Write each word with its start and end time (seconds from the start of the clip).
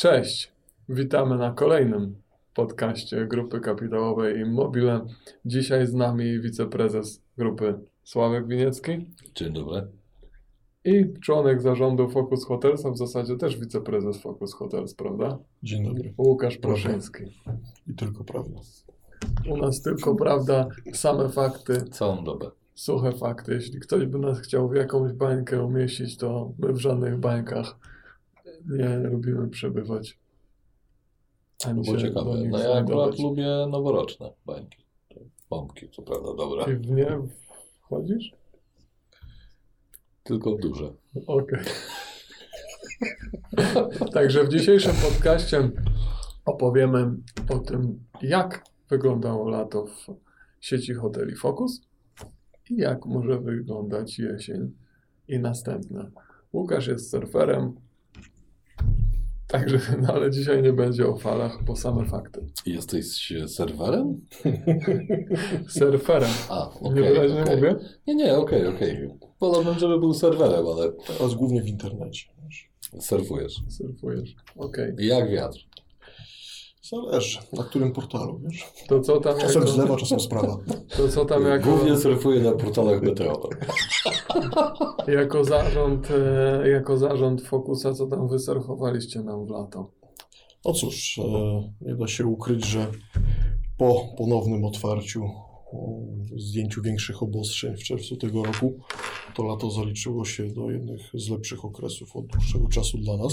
Cześć, 0.00 0.52
witamy 0.88 1.36
na 1.36 1.52
kolejnym 1.52 2.16
podcaście 2.54 3.26
Grupy 3.26 3.60
Kapitałowej 3.60 4.40
Immobile. 4.40 5.06
Dzisiaj 5.44 5.86
z 5.86 5.94
nami 5.94 6.40
wiceprezes 6.40 7.22
grupy 7.38 7.74
Sławek 8.04 8.46
Winiecki 8.46 9.06
Dzień 9.34 9.52
dobry. 9.52 9.86
i 10.84 11.14
członek 11.22 11.62
zarządu 11.62 12.08
Focus 12.08 12.46
Hotels, 12.46 12.86
a 12.86 12.90
w 12.90 12.98
zasadzie 12.98 13.36
też 13.36 13.58
wiceprezes 13.58 14.22
Focus 14.22 14.54
Hotels, 14.54 14.94
prawda? 14.94 15.38
Dzień 15.62 15.84
dobry. 15.84 16.14
Łukasz. 16.18 16.58
Proszyński. 16.58 17.24
I 17.86 17.94
tylko 17.94 18.24
prawda. 18.24 18.60
U 19.50 19.56
nas 19.56 19.82
tylko 19.82 20.14
prawda, 20.14 20.68
same 20.92 21.28
fakty, 21.28 21.84
Całą 21.90 22.24
dobę. 22.24 22.50
suche 22.74 23.12
fakty. 23.12 23.54
Jeśli 23.54 23.80
ktoś 23.80 24.06
by 24.06 24.18
nas 24.18 24.40
chciał 24.40 24.68
w 24.68 24.74
jakąś 24.74 25.12
bańkę 25.12 25.64
umieścić, 25.64 26.16
to 26.16 26.52
my 26.58 26.72
w 26.72 26.78
żadnych 26.78 27.18
bańkach 27.18 27.76
nie 28.68 28.98
lubimy 28.98 29.48
przebywać. 29.48 30.18
Ani 31.66 31.82
Było 31.82 31.96
ciekawe. 31.96 32.30
No 32.48 32.58
ja 32.58 32.72
akurat 32.72 33.18
lubię 33.18 33.66
noworoczne 33.70 34.32
bańki. 34.46 34.84
Bombki, 35.50 35.90
co 35.90 36.02
prawda 36.02 36.34
dobre. 36.34 36.72
I 36.72 36.76
w 36.76 36.90
nie 36.90 37.18
wchodzisz? 37.80 38.32
Tylko 40.22 40.56
w 40.56 40.60
duże. 40.60 40.92
Okej. 41.26 41.60
Także 44.14 44.44
w 44.44 44.48
dzisiejszym 44.48 44.92
podcaście 44.92 45.70
opowiemy 46.44 47.12
o 47.48 47.58
tym, 47.58 48.04
jak 48.22 48.64
wyglądało 48.88 49.48
lato 49.48 49.86
w 49.86 50.06
sieci 50.60 50.94
hoteli 50.94 51.36
Focus 51.36 51.80
i 52.70 52.76
jak 52.76 53.06
może 53.06 53.40
wyglądać 53.40 54.18
jesień 54.18 54.72
i 55.28 55.38
następne. 55.38 56.10
Łukasz 56.52 56.86
jest 56.86 57.10
surferem, 57.10 57.74
także, 59.50 59.78
no 60.02 60.08
ale 60.14 60.30
dzisiaj 60.30 60.62
nie 60.62 60.72
będzie 60.72 61.06
o 61.06 61.16
falach, 61.16 61.64
bo 61.64 61.76
same 61.76 62.04
fakty. 62.04 62.46
Jesteś 62.66 63.32
serwerem? 63.46 64.20
Surferem. 65.68 66.30
A, 66.48 66.70
okej. 66.70 66.94
Niewyraźnie 66.94 67.42
okej. 67.42 67.56
mówię? 67.56 67.76
Nie, 68.06 68.14
nie, 68.14 68.36
okej, 68.36 68.66
okej. 68.66 69.08
Wolałbym, 69.40 69.78
żeby 69.78 69.98
był 70.00 70.14
serwerem, 70.14 70.66
ale 70.66 70.92
Teraz 71.06 71.34
głównie 71.34 71.62
w 71.62 71.68
internecie. 71.68 72.26
wiesz. 72.44 72.70
surfujesz. 73.00 73.54
Surfujesz. 73.68 74.34
Okej. 74.56 74.94
Jak 74.98 75.30
wiatr. 75.30 75.58
Zależy, 76.82 77.38
na 77.52 77.64
którym 77.64 77.92
portalu, 77.92 78.40
wiesz. 78.44 78.64
To 78.88 79.00
co 79.00 79.20
tam 79.20 79.38
Czasem 79.38 79.62
jako, 79.62 79.72
z 79.72 79.76
lewa, 79.78 79.96
czasem 79.96 80.20
z 80.20 80.26
prawa. 80.28 80.56
to 80.96 81.08
co 81.08 81.24
tam 81.24 81.46
jako, 81.46 81.70
Głównie 81.70 81.96
surfuję 81.96 82.40
na 82.40 82.52
portalach 82.52 83.02
Meteo. 83.02 83.48
Jako 85.20 85.44
zarząd, 85.44 86.08
e, 86.10 86.68
jako 86.68 86.98
zarząd 86.98 87.42
Focusa, 87.42 87.94
co 87.94 88.06
tam 88.06 88.28
wysurfowaliście 88.28 89.22
nam 89.22 89.46
w 89.46 89.50
lato? 89.50 89.90
No 90.64 90.72
cóż, 90.72 91.18
e, 91.18 91.72
nie 91.80 91.94
da 91.94 92.06
się 92.06 92.26
ukryć, 92.26 92.66
że 92.66 92.86
po 93.76 94.14
ponownym 94.18 94.64
otwarciu, 94.64 95.30
zdjęciu 96.36 96.82
większych 96.82 97.22
obostrzeń 97.22 97.76
w 97.76 97.82
czerwcu 97.82 98.16
tego 98.16 98.44
roku, 98.44 98.78
to 99.34 99.42
lato 99.42 99.70
zaliczyło 99.70 100.24
się 100.24 100.48
do 100.48 100.70
jednych 100.70 101.00
z 101.14 101.30
lepszych 101.30 101.64
okresów 101.64 102.16
od 102.16 102.26
dłuższego 102.26 102.68
czasu 102.68 102.98
dla 102.98 103.16
nas. 103.16 103.32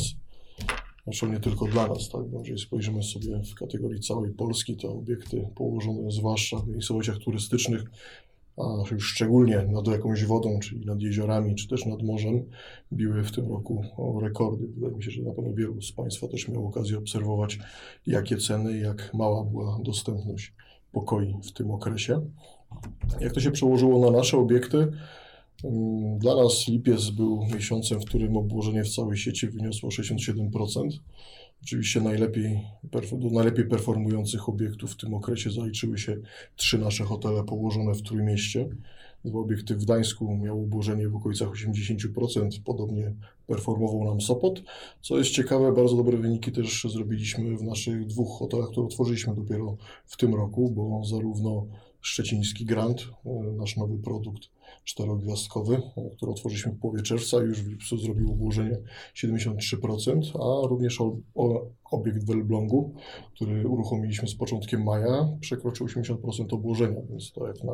Zresztą 1.08 1.28
nie 1.28 1.40
tylko 1.40 1.66
dla 1.66 1.88
nas, 1.88 2.09
tak? 2.09 2.30
Bo 2.30 2.40
jeżeli 2.40 2.59
spojrzymy 2.59 3.03
sobie 3.03 3.42
w 3.52 3.56
kategorii 3.56 4.00
całej 4.00 4.31
Polski, 4.31 4.78
to 4.78 4.90
obiekty 4.90 5.48
położone 5.56 6.12
zwłaszcza 6.12 6.58
w 6.58 6.68
miejscowościach 6.68 7.18
turystycznych, 7.18 7.84
a 8.58 8.94
już 8.94 9.08
szczególnie 9.08 9.61
nad 9.72 9.88
jakąś 9.88 10.25
wodą, 10.25 10.59
czyli 10.59 10.86
nad 10.86 11.02
jeziorami, 11.02 11.55
czy 11.55 11.67
też 11.67 11.86
nad 11.86 12.03
morzem, 12.03 12.44
biły 12.94 13.23
w 13.23 13.31
tym 13.31 13.50
roku 13.50 13.83
rekordy. 14.22 14.67
Wydaje 14.67 14.95
mi 14.95 15.03
się, 15.03 15.11
że 15.11 15.22
na 15.22 15.33
pewno 15.33 15.53
wielu 15.53 15.81
z 15.81 15.91
Państwa 15.91 16.27
też 16.27 16.47
miało 16.47 16.67
okazję 16.67 16.97
obserwować, 16.97 17.59
jakie 18.08 18.38
ceny, 18.38 18.78
jak 18.78 19.13
mała 19.13 19.44
była 19.44 19.80
dostępność 19.83 20.53
pokoi 20.91 21.35
w 21.44 21.52
tym 21.52 21.72
okresie. 21.72 22.22
Jak 23.22 23.33
to 23.33 23.39
się 23.39 23.52
przełożyło 23.52 24.11
na 24.11 24.17
nasze 24.17 24.38
obiekty? 24.38 24.78
Mm, 25.63 26.19
Dla 26.19 26.35
nas 26.35 26.67
lipiec 26.67 27.09
był 27.09 27.46
miesiącem, 27.56 28.00
w 28.00 28.06
którym 28.06 28.38
obłożenie 28.38 28.84
w 28.84 28.96
całej 28.96 29.17
sieci 29.17 29.47
wyniosło 29.47 29.90
67%. 29.90 30.90
Oczywiście 31.63 32.01
najlepiej, 32.01 32.59
do 33.12 33.29
najlepiej 33.29 33.66
performujących 33.66 34.50
obiektów 34.50 34.91
w 34.91 34.97
tym 34.97 35.13
okresie 35.13 35.51
zaliczyły 35.51 35.97
się 35.97 36.18
trzy 36.56 36.78
nasze 36.78 37.03
hotele 37.03 37.44
położone 37.44 37.94
w 37.94 38.01
Trójmieście. 38.01 38.69
Dwa 39.25 39.40
obiekty 39.40 39.75
w 39.75 39.84
Gdańsku 39.84 40.38
miały 40.38 40.62
obłożenie 40.62 41.09
w 41.09 41.16
okolicach 41.16 41.50
80%, 41.50 42.50
podobnie 42.66 43.13
performował 43.47 44.03
nam 44.03 44.22
Sopot. 44.22 44.63
Co 45.01 45.17
jest 45.17 45.29
ciekawe, 45.29 45.72
bardzo 45.72 45.96
dobre 45.96 46.17
wyniki 46.17 46.51
też 46.51 46.88
zrobiliśmy 46.90 47.57
w 47.57 47.63
naszych 47.63 48.06
dwóch 48.06 48.40
hotelach, 48.40 48.69
które 48.69 48.85
otworzyliśmy 48.85 49.35
dopiero 49.35 49.78
w 50.06 50.17
tym 50.17 50.35
roku, 50.35 50.72
bo 50.72 51.06
zarówno 51.06 51.67
szczeciński 52.01 52.66
Grand, 52.66 53.01
e, 53.25 53.29
nasz 53.57 53.78
nowy 53.78 53.97
produkt 53.97 54.50
czterogwiazdkowy, 54.83 55.81
który 56.17 56.31
otworzyliśmy 56.31 56.72
w 56.72 56.79
połowie 56.79 57.01
czerwca, 57.01 57.38
już 57.38 57.61
w 57.61 57.67
lipcu 57.67 57.97
zrobił 57.97 58.31
obłożenie 58.31 58.78
73%, 59.16 60.22
a 60.33 60.67
również 60.67 61.01
o, 61.01 61.17
o, 61.35 61.66
obiekt 61.91 62.25
w 62.25 62.31
Elblągu, 62.31 62.94
który 63.35 63.67
uruchomiliśmy 63.67 64.28
z 64.28 64.35
początkiem 64.35 64.83
maja, 64.83 65.38
przekroczył 65.41 65.88
80% 65.88 66.53
obłożenia, 66.53 67.01
więc 67.09 67.31
to 67.31 67.47
jak 67.47 67.63
na, 67.63 67.73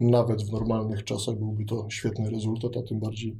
nawet 0.00 0.42
w 0.42 0.52
normalnych 0.52 1.04
czasach 1.04 1.34
byłby 1.34 1.64
to 1.64 1.90
świetny 1.90 2.30
rezultat, 2.30 2.76
a 2.76 2.82
tym 2.82 3.00
bardziej 3.00 3.36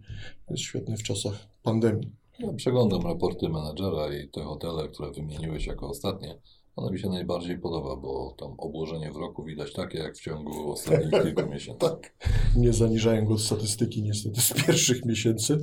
jest 0.51 0.63
świetny 0.63 0.97
w 0.97 1.03
czasach 1.03 1.49
pandemii. 1.63 2.26
Ja 2.39 2.53
przeglądam 2.53 3.03
raporty 3.03 3.49
menadżera 3.49 4.15
i 4.15 4.29
te 4.29 4.43
hotele, 4.43 4.89
które 4.89 5.11
wymieniłeś 5.11 5.67
jako 5.67 5.89
ostatnie. 5.89 6.39
One 6.77 6.93
mi 6.93 6.99
się 6.99 7.09
najbardziej 7.09 7.59
podoba, 7.59 7.97
bo 7.97 8.35
tam 8.39 8.55
obłożenie 8.59 9.13
w 9.13 9.17
roku 9.17 9.45
widać 9.45 9.73
takie, 9.73 9.99
jak 9.99 10.17
w 10.17 10.21
ciągu 10.21 10.73
ostatnich 10.73 11.11
kilku 11.23 11.51
miesięcy. 11.51 11.81
Tak. 11.81 12.15
Nie 12.57 12.73
zaniżając 12.73 13.41
statystyki 13.41 14.03
niestety 14.03 14.41
z 14.41 14.53
pierwszych 14.53 15.05
miesięcy. 15.05 15.63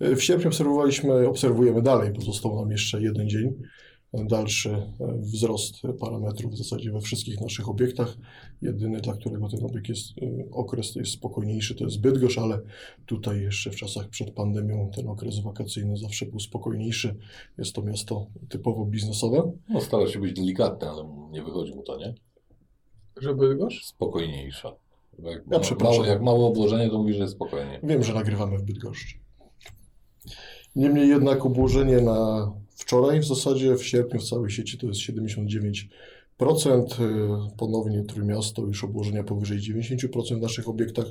W 0.00 0.20
sierpniu 0.20 0.48
obserwowaliśmy, 0.48 1.28
obserwujemy 1.28 1.82
dalej, 1.82 2.12
bo 2.12 2.20
został 2.20 2.56
nam 2.56 2.70
jeszcze 2.70 3.02
jeden 3.02 3.28
dzień. 3.28 3.54
Dalszy 4.12 4.70
e, 4.70 5.18
wzrost 5.18 5.74
parametrów 6.00 6.52
w 6.52 6.56
zasadzie 6.56 6.92
we 6.92 7.00
wszystkich 7.00 7.40
naszych 7.40 7.68
obiektach. 7.68 8.16
Jedyny, 8.62 9.00
dla 9.00 9.14
którego 9.14 9.48
ten 9.48 9.64
obiekt 9.64 9.88
jest, 9.88 10.08
e, 10.22 10.50
okres 10.50 10.94
jest 10.96 11.12
spokojniejszy, 11.12 11.74
to 11.74 11.84
jest 11.84 12.00
Bydgoszcz, 12.00 12.38
ale 12.38 12.60
tutaj 13.06 13.40
jeszcze 13.40 13.70
w 13.70 13.76
czasach 13.76 14.08
przed 14.08 14.30
pandemią 14.30 14.90
ten 14.96 15.08
okres 15.08 15.38
wakacyjny 15.40 15.96
zawsze 15.96 16.26
był 16.26 16.40
spokojniejszy. 16.40 17.16
Jest 17.58 17.74
to 17.74 17.82
miasto 17.82 18.26
typowo 18.48 18.84
biznesowe. 18.84 19.52
No 19.68 19.80
stara 19.80 20.06
się 20.06 20.18
być 20.20 20.32
delikatny, 20.32 20.88
ale 20.88 21.28
nie 21.30 21.42
wychodzi 21.42 21.74
mu 21.74 21.82
to, 21.82 21.96
nie? 21.98 22.14
Żeby 23.20 23.56
gosz? 23.56 23.84
Spokojniejsza. 23.84 24.72
Jak, 25.22 25.42
Ja 25.50 25.58
przepraszam. 25.60 25.98
mało, 25.98 26.12
jak 26.12 26.22
mało 26.22 26.48
obłożenie, 26.48 26.90
to 26.90 26.98
mówi, 26.98 27.14
że 27.14 27.20
jest 27.22 27.34
spokojnie. 27.34 27.80
Wiem, 27.82 28.02
że 28.02 28.14
nagrywamy 28.14 28.58
w 28.58 28.62
Bydgoszczy. 28.62 29.14
Niemniej 30.76 31.08
jednak 31.08 31.46
obłożenie 31.46 32.00
na 32.00 32.52
wczoraj 32.80 33.20
w 33.20 33.24
zasadzie 33.24 33.76
w 33.76 33.86
sierpniu 33.86 34.20
w 34.20 34.28
całej 34.28 34.50
sieci 34.50 34.78
to 34.78 34.86
jest 34.86 35.00
79%. 35.00 35.88
y, 37.00 37.56
Ponownie 37.56 38.04
Trójmiasto 38.04 38.62
już 38.62 38.84
obłożenia 38.84 39.24
powyżej 39.24 39.58
90% 39.58 40.38
w 40.38 40.40
naszych 40.40 40.68
obiektach 40.68 41.06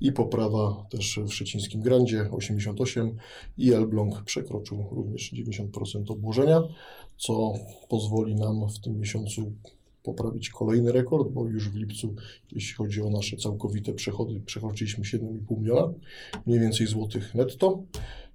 i 0.00 0.12
poprawa 0.12 0.86
też 0.90 1.20
w 1.26 1.32
Szczecińskim 1.34 1.82
Grandzie 1.82 2.28
88% 2.30 3.14
i 3.58 3.72
Elbląg 3.72 4.22
przekroczył 4.22 4.88
również 4.90 5.32
90% 5.32 6.10
obłożenia, 6.12 6.62
co 7.16 7.52
pozwoli 7.88 8.34
nam 8.34 8.68
w 8.68 8.80
tym 8.80 9.00
miesiącu 9.00 9.52
poprawić 10.02 10.50
kolejny 10.50 10.92
rekord, 10.92 11.28
bo 11.28 11.48
już 11.48 11.68
w 11.68 11.74
lipcu, 11.74 12.14
jeśli 12.52 12.74
chodzi 12.74 13.02
o 13.02 13.10
nasze 13.10 13.36
całkowite 13.36 13.92
przechody, 13.92 14.40
przekroczyliśmy 14.46 15.04
7,5 15.04 15.58
miliona, 15.58 15.92
mniej 16.46 16.60
więcej 16.60 16.86
złotych 16.86 17.34
netto. 17.34 17.82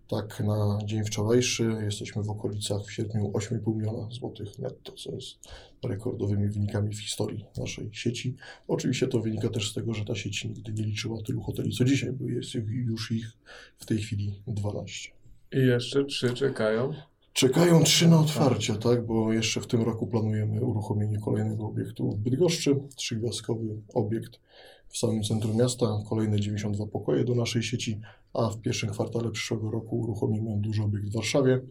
Tak, 0.08 0.40
na 0.40 0.80
dzień 0.86 1.06
wczorajszy 1.06 1.76
jesteśmy 1.84 2.24
w 2.24 2.30
okolicach 2.30 2.82
w 2.86 2.92
sierpniu 2.92 3.32
8,5 3.32 3.76
miliona 3.76 4.08
złotych 4.12 4.60
netto, 4.60 4.92
co 4.92 5.12
jest 5.12 5.36
rekordowymi 5.84 6.48
wynikami 6.48 6.96
w 6.96 7.02
historii 7.02 7.46
naszej 7.58 7.90
sieci. 7.94 8.36
Oczywiście 8.68 9.08
to 9.08 9.20
wynika 9.20 9.50
też 9.50 9.72
z 9.72 9.74
tego, 9.74 9.94
że 9.94 10.06
ta 10.06 10.16
sieć 10.16 10.46
nigdy 10.46 10.74
nie 10.74 10.84
liczyła 10.84 11.22
tylu 11.22 11.42
hoteli 11.42 11.72
co 11.72 11.86
dzisiaj, 11.86 12.12
bo 12.12 12.30
jest 12.30 12.54
już 12.68 13.12
ich 13.12 13.32
w 13.78 13.86
tej 13.86 13.98
chwili 13.98 14.42
12. 14.48 15.12
I 15.52 15.60
jeszcze 15.60 16.06
trzy 16.06 16.34
czekają. 16.34 16.94
Czekają 17.34 17.84
trzy 17.84 18.08
na 18.08 18.20
otwarcie, 18.20 18.76
tak? 18.76 19.06
Bo 19.06 19.34
jeszcze 19.34 19.62
w 19.62 19.68
tym 19.68 19.82
roku 19.82 20.08
planujemy 20.08 20.62
uruchomienie 20.62 21.20
kolejnego 21.20 21.66
obiektu 21.66 22.12
w 22.12 22.18
Bydgoszczy, 22.18 22.76
trzygwiazdkowy 22.96 23.82
obiekt 23.94 24.40
w 24.88 24.98
samym 24.98 25.24
centrum 25.24 25.58
miasta, 25.58 25.86
kolejne 26.10 26.40
92 26.40 26.86
pokoje 26.86 27.24
do 27.24 27.36
naszej 27.36 27.64
sieci, 27.64 28.02
a 28.38 28.50
w 28.50 28.62
pierwszym 28.62 28.90
kwartale 28.90 29.32
przyszłego 29.32 29.72
roku 29.72 30.00
uruchomimy 30.00 30.58
duży 30.58 30.84
obiekt 30.84 31.10
w 31.10 31.14
Warszawie, 31.14 31.62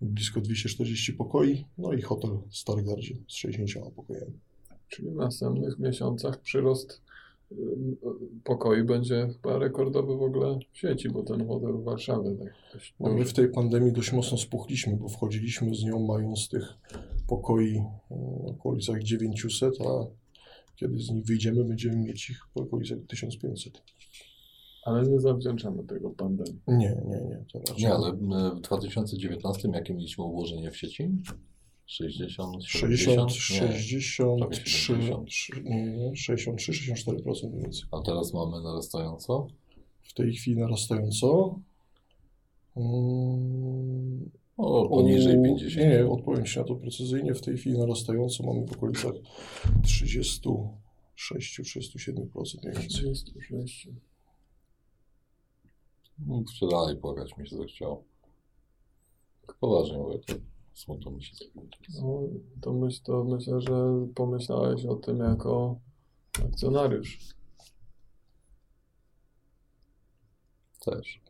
blisko 0.00 0.40
240 0.40 1.12
pokoi, 1.12 1.64
no 1.78 1.92
i 1.92 2.02
hotel 2.02 2.30
w 2.48 2.56
Stargardzie 2.56 3.14
z 3.28 3.34
60 3.34 3.94
pokojami. 3.94 4.32
Czyli 4.88 5.10
w 5.10 5.14
następnych 5.14 5.78
miesiącach 5.78 6.40
przyrost 6.40 7.02
ym, 7.52 7.96
pokoi 8.44 8.82
będzie 8.82 9.28
chyba 9.32 9.58
rekordowy 9.58 10.16
w 10.16 10.22
ogóle 10.22 10.58
w 10.72 10.78
sieci, 10.78 11.08
bo 11.08 11.22
ten 11.22 11.46
hotel 11.46 11.72
w 11.72 11.84
Warszawie 11.84 12.36
tak 12.36 12.52
No 13.00 13.12
my 13.12 13.24
w 13.24 13.32
tej 13.32 13.48
pandemii 13.48 13.92
dość 13.92 14.12
mocno 14.12 14.38
spuchliśmy, 14.38 14.96
bo 14.96 15.08
wchodziliśmy 15.08 15.74
z 15.74 15.84
nią 15.84 16.06
mając 16.06 16.48
tych 16.48 16.74
pokoi 17.28 17.76
e, 17.76 17.84
w 18.10 18.50
okolicach 18.50 19.02
900, 19.02 19.74
a 19.80 20.06
kiedy 20.76 20.98
z 20.98 21.10
nich 21.10 21.24
wyjdziemy, 21.24 21.64
będziemy 21.64 21.96
mieć 21.96 22.30
ich 22.30 22.38
w 22.54 22.60
okolicach 22.60 22.98
1500. 23.08 23.82
Ale 24.84 25.02
nie 25.02 25.20
zawdzięczamy 25.20 25.84
tego 25.84 26.10
pandemii. 26.10 26.60
Nie, 26.68 26.76
nie, 27.06 27.20
nie. 27.28 27.44
To 27.52 27.58
raczej 27.58 27.76
Nie, 27.84 27.92
ale 27.94 28.08
e, 28.08 28.12
w 28.56 28.60
2019 28.60 29.68
jakie 29.74 29.94
mieliśmy 29.94 30.24
ułożenie 30.24 30.70
w 30.70 30.76
sieci? 30.76 31.08
60, 31.86 32.64
60, 32.64 33.30
70? 33.30 33.30
Nie. 33.30 33.36
63, 33.36 34.22
prawie 34.38 34.56
70. 34.56 35.28
trzy- 35.28 35.62
nie, 35.64 35.86
nie, 35.96 36.16
63, 36.16 36.72
64% 36.72 37.50
mniej 37.50 37.62
więcej. 37.62 37.82
A 37.92 38.00
teraz 38.02 38.34
mamy 38.34 38.60
narastająco? 38.62 39.46
W 40.02 40.14
tej 40.14 40.32
chwili 40.32 40.56
narastająco. 40.60 41.58
Mm, 42.76 44.30
O, 44.56 44.88
poniżej 44.88 45.38
u- 45.38 45.42
50. 45.42 45.76
Nie, 45.76 45.88
nie, 45.88 46.06
odpowiem 46.06 46.44
Ci 46.44 46.58
na 46.58 46.64
to 46.64 46.74
precyzyjnie. 46.74 47.34
W 47.34 47.40
tej 47.40 47.56
chwili 47.56 47.78
narastająco 47.78 48.44
mamy 48.44 48.66
w 48.66 48.72
okolicach 48.72 49.12
36-37% 49.82 52.64
mniej 52.64 52.74
więcej. 52.74 52.88
36. 52.88 53.88
No, 56.26 56.42
Dalej 56.70 56.96
płakać 56.96 57.36
mi 57.36 57.48
się 57.48 57.56
zachciało. 57.56 58.04
Poważnie 59.60 59.98
mówię, 59.98 60.18
to 60.18 60.34
smutno 60.74 61.10
mi 61.10 61.24
się 61.24 61.36
zrobiło. 61.36 61.66
No, 62.02 62.40
to, 62.60 62.72
myśl, 62.72 63.02
to 63.02 63.24
myślę, 63.24 63.60
że 63.60 64.06
pomyślałeś 64.14 64.84
o 64.84 64.94
tym 64.94 65.18
jako 65.18 65.80
akcjonariusz. 66.46 67.18
Też. 70.80 71.20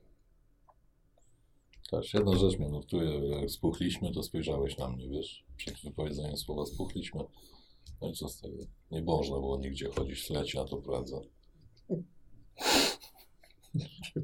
Też. 1.91 2.15
Jedna 2.15 2.37
rzecz 2.37 2.59
mnie 2.59 2.69
nurtuje, 2.69 3.29
jak 3.29 3.51
spuchliśmy, 3.51 4.13
to 4.13 4.23
spojrzałeś 4.23 4.79
na 4.79 4.89
mnie, 4.89 5.09
wiesz, 5.09 5.45
przed 5.57 5.81
wypowiedzeniem 5.81 6.37
słowa 6.37 6.67
spuchliśmy. 6.67 7.25
No 8.01 8.09
i 8.09 8.13
co 8.13 8.29
z 8.29 8.41
tego? 8.41 8.57
Nie 8.91 9.03
można 9.03 9.37
było 9.37 9.59
nigdzie 9.59 9.91
chodzić 9.91 10.21
w 10.21 10.31
lecie 10.31 10.59
na 10.59 10.65
to 10.65 10.77
pracę. 10.77 11.21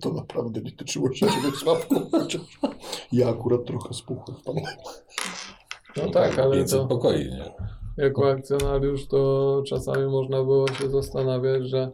To 0.00 0.12
naprawdę 0.12 0.60
nie 0.60 0.72
tyczyło 0.72 1.12
się 1.14 1.26
Sławku, 1.56 1.94
chociaż 2.10 2.42
ja 3.12 3.28
akurat 3.28 3.64
trochę 3.64 3.94
spuchłem 3.94 4.36
w 4.36 4.42
pandemii. 4.42 4.70
No 5.96 6.10
tak, 6.10 6.38
ale 6.38 6.56
500 6.56 6.80
to 6.80 6.86
pokoi, 6.86 7.30
nie? 7.30 7.52
jako 7.96 8.30
akcjonariusz 8.30 9.06
to 9.06 9.62
czasami 9.66 10.06
można 10.06 10.42
było 10.42 10.68
się 10.68 10.88
zastanawiać, 10.88 11.68
że, 11.68 11.90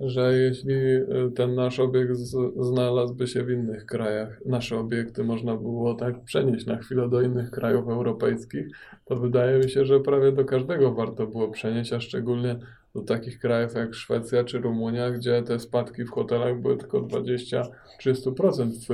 że 0.00 0.38
jeśli 0.38 0.74
y, 0.74 1.06
ten 1.34 1.54
nasz 1.54 1.80
obiekt 1.80 2.16
z, 2.16 2.36
znalazłby 2.60 3.26
się 3.26 3.44
w 3.44 3.50
innych 3.50 3.86
krajach, 3.86 4.40
nasze 4.46 4.78
obiekty 4.78 5.24
można 5.24 5.56
było 5.56 5.94
tak 5.94 6.24
przenieść 6.24 6.66
na 6.66 6.76
chwilę 6.76 7.08
do 7.08 7.20
innych 7.20 7.50
krajów 7.50 7.88
europejskich, 7.88 8.66
to 9.04 9.16
wydaje 9.16 9.58
mi 9.58 9.70
się, 9.70 9.84
że 9.84 10.00
prawie 10.00 10.32
do 10.32 10.44
każdego 10.44 10.94
warto 10.94 11.26
było 11.26 11.48
przenieść, 11.48 11.92
a 11.92 12.00
szczególnie 12.00 12.58
do 12.96 13.02
takich 13.02 13.38
krajów 13.38 13.74
jak 13.74 13.94
Szwecja 13.94 14.44
czy 14.44 14.58
Rumunia, 14.58 15.10
gdzie 15.10 15.42
te 15.42 15.60
spadki 15.60 16.04
w 16.04 16.10
hotelach 16.10 16.60
były 16.60 16.76
tylko 16.76 17.02
20-30% 17.02 18.70
w 18.88 18.90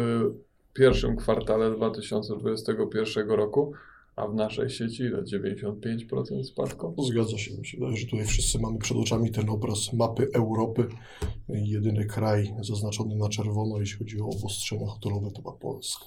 pierwszym 0.72 1.16
kwartale 1.16 1.76
2021 1.76 3.31
roku, 3.31 3.72
a 4.16 4.28
w 4.28 4.34
naszej 4.34 4.70
sieci 4.70 5.02
ile? 5.02 5.22
95% 5.22 6.44
spadku? 6.44 6.94
No, 6.99 7.04
Zgadza 7.04 7.38
się. 7.38 7.50
Wydaje, 7.75 7.96
że 7.96 8.06
tutaj 8.06 8.26
wszyscy 8.26 8.58
mamy 8.58 8.78
przed 8.78 8.96
oczami 8.96 9.31
ten 9.31 9.50
obraz 9.50 9.93
mapy 9.93 10.28
Europy. 10.34 10.88
Jedyny 11.49 12.04
kraj 12.04 12.54
zaznaczony 12.60 13.16
na 13.16 13.28
czerwono, 13.28 13.81
jeśli 13.81 13.99
chodzi 13.99 14.20
o 14.20 14.25
obostrzenia 14.25 14.87
hotelowe, 14.87 15.31
to 15.31 15.43
była 15.43 15.54
Polska. 15.56 16.04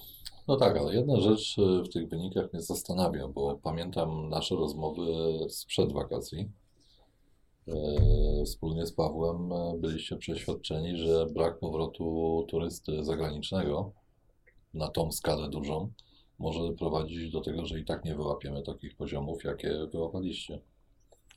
No 0.48 0.56
tak, 0.56 0.76
ale 0.76 0.94
jedna 0.94 1.20
rzecz 1.20 1.56
e, 1.58 1.82
w 1.82 1.88
tych 1.88 2.08
wynikach 2.08 2.52
mnie 2.52 2.62
zastanawia, 2.62 3.28
bo 3.28 3.58
pamiętam 3.62 4.28
nasze 4.28 4.54
rozmowy 4.54 5.02
sprzed 5.48 5.92
wakacji. 5.92 6.50
E, 7.68 8.44
Wspólnie 8.44 8.86
z 8.86 8.92
Pawłem 8.92 9.52
e, 9.52 9.78
byliście 9.78 10.16
przeświadczeni, 10.16 10.96
że 10.96 11.26
brak 11.26 11.58
powrotu 11.58 12.44
turysty 12.48 13.04
zagranicznego 13.04 13.92
na 14.74 14.88
tą 14.88 15.12
skalę 15.12 15.48
dużą 15.48 15.90
może 16.38 16.72
prowadzić 16.72 17.30
do 17.30 17.40
tego, 17.40 17.66
że 17.66 17.80
i 17.80 17.84
tak 17.84 18.04
nie 18.04 18.14
wyłapiemy 18.14 18.62
takich 18.62 18.96
poziomów, 18.96 19.44
jakie 19.44 19.86
wyłapaliście. 19.92 20.60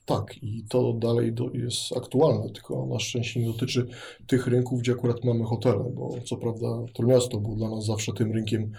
Tak, 0.04 0.42
i 0.42 0.64
to 0.68 0.92
dalej 0.92 1.32
do, 1.32 1.50
jest 1.52 1.96
aktualne, 1.96 2.50
tylko 2.50 2.86
na 2.86 2.98
szczęście 2.98 3.40
nie 3.40 3.46
dotyczy 3.46 3.86
tych 4.26 4.46
rynków, 4.46 4.80
gdzie 4.80 4.92
akurat 4.92 5.24
mamy 5.24 5.44
hotele, 5.44 5.84
bo 5.94 6.10
co 6.24 6.36
prawda 6.36 6.66
Trójmiasto 6.94 7.38
było 7.38 7.56
dla 7.56 7.70
nas 7.70 7.84
zawsze 7.84 8.12
tym 8.12 8.32
rynkiem, 8.32 8.72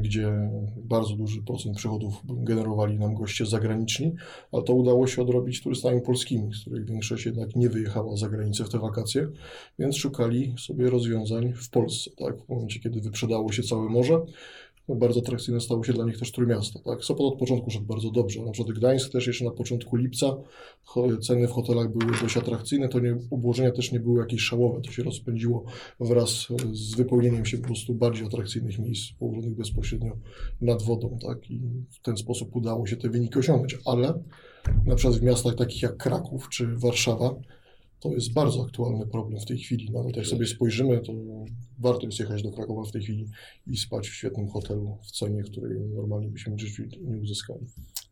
gdzie 0.00 0.50
bardzo 0.76 1.16
duży 1.16 1.42
procent 1.42 1.76
przychodów 1.76 2.22
generowali 2.24 2.98
nam 2.98 3.14
goście 3.14 3.46
zagraniczni, 3.46 4.14
ale 4.52 4.62
to 4.62 4.74
udało 4.74 5.06
się 5.06 5.22
odrobić 5.22 5.62
turystami 5.62 6.00
polskimi, 6.00 6.54
z 6.54 6.60
których 6.60 6.84
większość 6.84 7.26
jednak 7.26 7.56
nie 7.56 7.68
wyjechała 7.68 8.16
za 8.16 8.28
granicę 8.28 8.64
w 8.64 8.68
te 8.68 8.78
wakacje, 8.78 9.28
więc 9.78 9.96
szukali 9.96 10.54
sobie 10.58 10.90
rozwiązań 10.90 11.52
w 11.52 11.70
Polsce, 11.70 12.10
tak? 12.18 12.42
W 12.42 12.48
momencie, 12.48 12.80
kiedy 12.80 13.00
wyprzedało 13.00 13.52
się 13.52 13.62
całe 13.62 13.88
morze, 13.88 14.20
bardzo 14.88 15.20
atrakcyjne 15.20 15.60
stało 15.60 15.84
się 15.84 15.92
dla 15.92 16.04
nich 16.04 16.18
też 16.18 16.32
Trójmiasto. 16.32 16.78
Tak? 16.78 17.04
Sopot 17.04 17.32
od 17.32 17.38
początku 17.38 17.70
szedł 17.70 17.84
bardzo 17.84 18.10
dobrze. 18.10 18.42
Na 18.42 18.52
przykład 18.52 18.76
Gdańsk 18.76 19.12
też 19.12 19.26
jeszcze 19.26 19.44
na 19.44 19.50
początku 19.50 19.96
lipca 19.96 20.36
ceny 21.22 21.48
w 21.48 21.50
hotelach 21.50 21.92
były 21.92 22.12
dość 22.22 22.36
atrakcyjne, 22.36 22.88
to 22.88 23.00
nie, 23.00 23.16
obłożenia 23.30 23.70
też 23.70 23.92
nie 23.92 24.00
były 24.00 24.20
jakieś 24.20 24.40
szałowe. 24.40 24.80
To 24.80 24.90
się 24.90 25.02
rozpędziło 25.02 25.64
wraz 26.00 26.46
z 26.72 26.94
wypełnieniem 26.94 27.46
się 27.46 27.58
po 27.58 27.64
prostu 27.64 27.94
bardziej 27.94 28.26
atrakcyjnych 28.26 28.78
miejsc 28.78 29.12
położonych 29.12 29.54
bezpośrednio 29.54 30.16
nad 30.60 30.82
wodą. 30.82 31.18
Tak? 31.22 31.50
I 31.50 31.60
w 31.90 32.02
ten 32.02 32.16
sposób 32.16 32.56
udało 32.56 32.86
się 32.86 32.96
te 32.96 33.08
wyniki 33.08 33.38
osiągnąć. 33.38 33.78
Ale 33.84 34.14
na 34.86 34.94
przykład 34.94 35.18
w 35.18 35.22
miastach 35.22 35.54
takich 35.54 35.82
jak 35.82 35.96
Kraków 35.96 36.48
czy 36.48 36.76
Warszawa 36.76 37.34
to 38.00 38.08
jest 38.08 38.32
bardzo 38.32 38.64
aktualny 38.64 39.06
problem 39.06 39.40
w 39.40 39.46
tej 39.46 39.58
chwili. 39.58 39.90
Nawet 39.90 40.16
jak 40.16 40.26
sobie 40.26 40.46
spojrzymy, 40.46 41.00
to 41.00 41.12
warto 41.78 42.06
jest 42.06 42.18
jechać 42.18 42.42
do 42.42 42.52
Krakowa 42.52 42.82
w 42.82 42.92
tej 42.92 43.02
chwili 43.02 43.26
i 43.66 43.76
spać 43.76 44.08
w 44.08 44.14
świetnym 44.14 44.48
hotelu 44.48 44.98
w 45.02 45.10
cenie, 45.10 45.42
której 45.42 45.80
normalnie 45.80 46.28
byśmy 46.28 46.56
w 46.56 46.60
życiu 46.60 46.82
nie 47.00 47.20
uzyskali. 47.20 47.66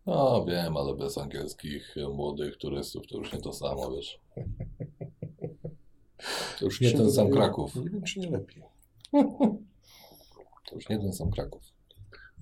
No 0.06 0.44
wiem, 0.44 0.76
ale 0.76 0.96
bez 0.96 1.18
angielskich 1.18 1.94
młodych 2.14 2.56
turystów 2.56 3.06
to 3.06 3.18
już 3.18 3.32
nie 3.32 3.40
to 3.40 3.52
samo, 3.52 3.92
wiesz. 3.96 4.20
To 6.58 6.64
już 6.64 6.80
nie 6.80 6.92
ten 6.92 7.12
sam 7.12 7.30
Kraków. 7.30 7.76
Nie 7.76 7.90
wiem, 7.90 8.02
czy 8.02 8.20
nie 8.20 8.30
lepiej. 8.30 8.62
To 10.68 10.74
już 10.74 10.88
nie 10.88 10.98
ten 10.98 11.12
sam 11.12 11.30
Kraków. 11.30 11.62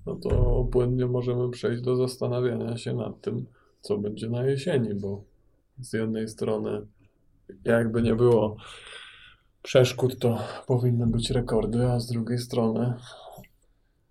No 0.05 0.15
to 0.15 0.63
płynnie 0.71 1.05
możemy 1.05 1.49
przejść 1.49 1.81
do 1.81 1.95
zastanawiania 1.95 2.77
się 2.77 2.93
nad 2.93 3.21
tym, 3.21 3.45
co 3.81 3.97
będzie 3.97 4.29
na 4.29 4.45
jesieni, 4.45 4.93
bo 4.93 5.23
z 5.79 5.93
jednej 5.93 6.27
strony, 6.27 6.87
jakby 7.65 8.01
nie 8.01 8.15
było 8.15 8.55
przeszkód, 9.63 10.19
to 10.19 10.37
powinny 10.67 11.07
być 11.07 11.29
rekordy, 11.31 11.87
a 11.87 11.99
z 11.99 12.07
drugiej 12.07 12.37
strony, 12.37 12.93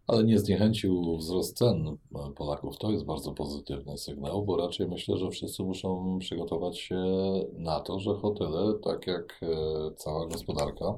Ale 0.07 0.25
nie 0.25 0.39
zniechęcił 0.39 1.17
wzrost 1.17 1.57
cen 1.57 1.87
e, 1.89 1.97
Polaków. 2.37 2.79
To 2.79 2.91
jest 2.91 3.05
bardzo 3.05 3.33
pozytywny 3.33 3.99
sygnał, 3.99 4.45
bo 4.45 4.57
raczej 4.57 4.89
myślę, 4.89 5.17
że 5.17 5.31
wszyscy 5.31 5.63
muszą 5.63 6.19
przygotować 6.19 6.79
się 6.79 7.05
na 7.53 7.81
to, 7.81 8.01
że 8.01 8.15
hotele, 8.15 8.75
tak 8.85 9.07
jak 9.07 9.41
e, 9.43 9.47
cała 9.97 10.27
gospodarka, 10.27 10.95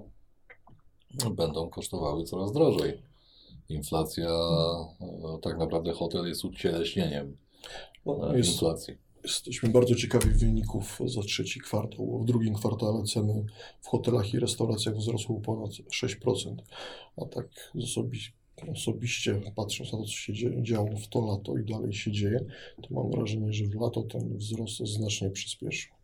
będą 1.31 1.69
kosztowały 1.71 2.25
coraz 2.25 2.53
drożej. 2.53 3.03
Inflacja, 3.69 4.29
e, 4.29 5.39
tak 5.43 5.59
naprawdę 5.59 5.93
hotel 5.93 6.27
jest 6.27 6.45
ucieleśnieniem 6.45 7.37
inflacji. 8.37 9.08
Jesteśmy 9.25 9.69
bardzo 9.69 9.95
ciekawi 9.95 10.31
wyników 10.31 10.99
za 11.07 11.23
trzeci 11.23 11.61
kwartał. 11.61 12.19
W 12.19 12.25
drugim 12.25 12.55
kwartale 12.55 13.03
ceny 13.05 13.45
w 13.81 13.87
hotelach 13.89 14.35
i 14.35 14.39
restauracjach 14.39 14.97
wzrosły 14.97 15.41
ponad 15.41 15.71
6%. 15.71 16.57
A 17.17 17.25
tak 17.25 17.73
osobi- 17.75 18.33
osobiście, 18.73 19.41
patrząc 19.57 19.93
na 19.93 19.99
to, 19.99 20.05
co 20.05 20.11
się 20.13 20.33
działo 20.63 20.97
w 20.97 21.09
to 21.09 21.27
lato 21.27 21.59
i 21.59 21.65
dalej 21.65 21.93
się 21.93 22.13
dzieje, 22.13 22.45
to 22.83 22.95
mam 22.95 23.11
wrażenie, 23.11 23.53
że 23.53 23.65
w 23.65 23.75
lato 23.75 24.03
ten 24.03 24.39
wzrost 24.39 24.77
znacznie 24.79 25.31
przyspieszył. 25.31 25.95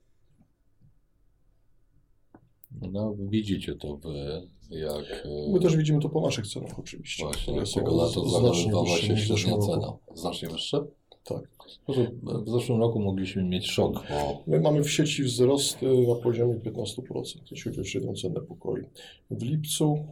No, 2.93 3.15
widzicie 3.19 3.75
to 3.75 3.97
wy, 3.97 4.49
jak 4.71 5.05
My 5.53 5.61
też 5.61 5.77
widzimy 5.77 6.01
to 6.01 6.09
po 6.09 6.21
naszych 6.21 6.47
cenach 6.47 6.79
oczywiście. 6.79 7.25
właśnie 7.25 7.83
tego 7.83 7.97
lato 7.97 8.29
z- 8.29 8.39
znacznie 8.39 8.73
wyższe 8.83 9.09
niż 9.15 9.45
cena. 9.67 9.97
Znacznie 10.15 10.49
wyższe? 10.49 10.85
Tak. 11.25 11.54
W 12.23 12.51
zeszłym 12.51 12.81
roku 12.81 13.01
mogliśmy 13.01 13.45
mieć 13.45 13.71
szok, 13.71 13.95
bo 14.11 14.43
My 14.47 14.61
mamy 14.61 14.85
w 14.85 14.91
sieci 14.91 15.23
wzrost 15.23 15.79
na 15.83 16.15
poziomie 16.23 16.55
15%, 16.55 17.23
jeśli 17.51 17.63
chodzi 17.71 17.81
o 17.81 17.85
średnią 17.85 18.15
cenę 18.15 18.41
pokoi. 18.41 18.83
W 19.31 19.43
lipcu 19.43 20.07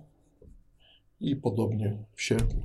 i 1.20 1.36
podobnie 1.36 1.96
w 2.14 2.22
sierpniu. 2.22 2.62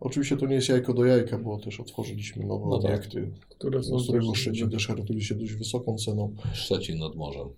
Oczywiście 0.00 0.36
to 0.36 0.46
nie 0.46 0.54
jest 0.54 0.68
jajko 0.68 0.94
do 0.94 1.04
jajka, 1.04 1.38
bo 1.38 1.58
też 1.58 1.80
otworzyliśmy 1.80 2.46
nowe 2.46 2.66
No 2.68 2.78
tak. 2.78 2.90
obiekty, 2.90 3.30
które 3.48 3.82
są 3.82 3.98
z 3.98 4.02
którego 4.04 4.30
też- 4.30 4.38
Szczecin 4.40 4.70
też 4.70 4.86
charakteryzuje 4.86 5.24
się 5.24 5.34
dość 5.34 5.52
wysoką 5.52 5.96
ceną. 5.96 6.34
Szczecin 6.52 6.98
nad 6.98 7.14
morzem. 7.14 7.48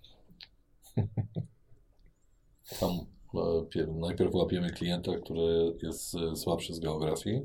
Tam 2.81 2.91
e, 3.35 3.39
pie- 3.71 3.95
najpierw 4.01 4.35
łapiemy 4.35 4.71
klienta, 4.71 5.13
który 5.19 5.75
jest 5.83 6.15
e, 6.15 6.37
słabszy 6.37 6.75
z 6.75 6.79
geografii. 6.81 7.41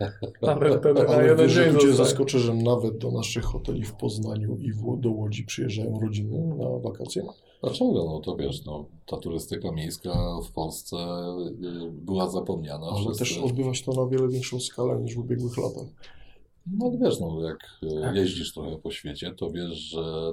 Ale 1.08 1.36
tu 1.36 1.48
cię 1.48 1.72
zostaje. 1.72 1.92
zaskoczę, 1.92 2.38
że 2.38 2.54
nawet 2.54 2.98
do 2.98 3.10
naszych 3.10 3.44
hoteli 3.44 3.84
w 3.84 3.92
Poznaniu 3.92 4.56
i 4.56 4.72
w, 4.72 5.00
do 5.00 5.10
Łodzi 5.10 5.44
przyjeżdżają 5.44 6.00
rodziny 6.00 6.56
na 6.58 6.78
wakacje. 6.78 7.22
Dlaczego? 7.62 8.04
No 8.04 8.20
to 8.20 8.36
wiesz, 8.36 8.64
no, 8.64 8.84
ta 9.06 9.16
turystyka 9.16 9.72
miejska 9.72 10.12
w 10.48 10.52
Polsce 10.52 10.96
y, 10.96 11.90
była 11.92 12.30
zapomniana. 12.30 12.86
Ale 12.86 13.04
przez 13.04 13.18
też 13.18 13.34
te- 13.36 13.42
odbywa 13.42 13.74
się 13.74 13.84
to 13.84 14.04
na 14.04 14.10
wiele 14.10 14.28
większą 14.28 14.60
skalę 14.60 15.00
niż 15.00 15.14
w 15.14 15.18
ubiegłych 15.18 15.56
latach. 15.56 15.86
No 16.66 16.90
wiesz, 16.90 17.20
no, 17.20 17.40
jak 17.42 17.58
y, 18.14 18.18
jeździsz 18.18 18.52
trochę 18.52 18.78
po 18.78 18.90
świecie, 18.90 19.34
to 19.36 19.50
wiesz, 19.50 19.78
że 19.78 20.32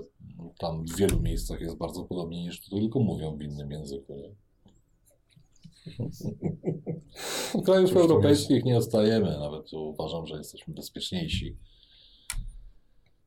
tam 0.60 0.86
w 0.86 0.96
wielu 0.96 1.20
miejscach 1.20 1.62
jest 1.62 1.76
bardzo 1.78 2.04
podobnie 2.04 2.44
niż 2.44 2.62
tu, 2.62 2.80
tylko 2.80 3.00
mówią 3.00 3.38
w 3.38 3.42
innym 3.42 3.72
języku. 3.72 4.16
Nie? 4.16 4.30
Krajów 7.66 7.96
europejskich 7.96 8.66
nie 8.66 8.78
ostajemy, 8.78 9.38
nawet 9.40 9.74
uważam, 9.74 10.26
że 10.26 10.38
jesteśmy 10.38 10.74
bezpieczniejsi 10.74 11.58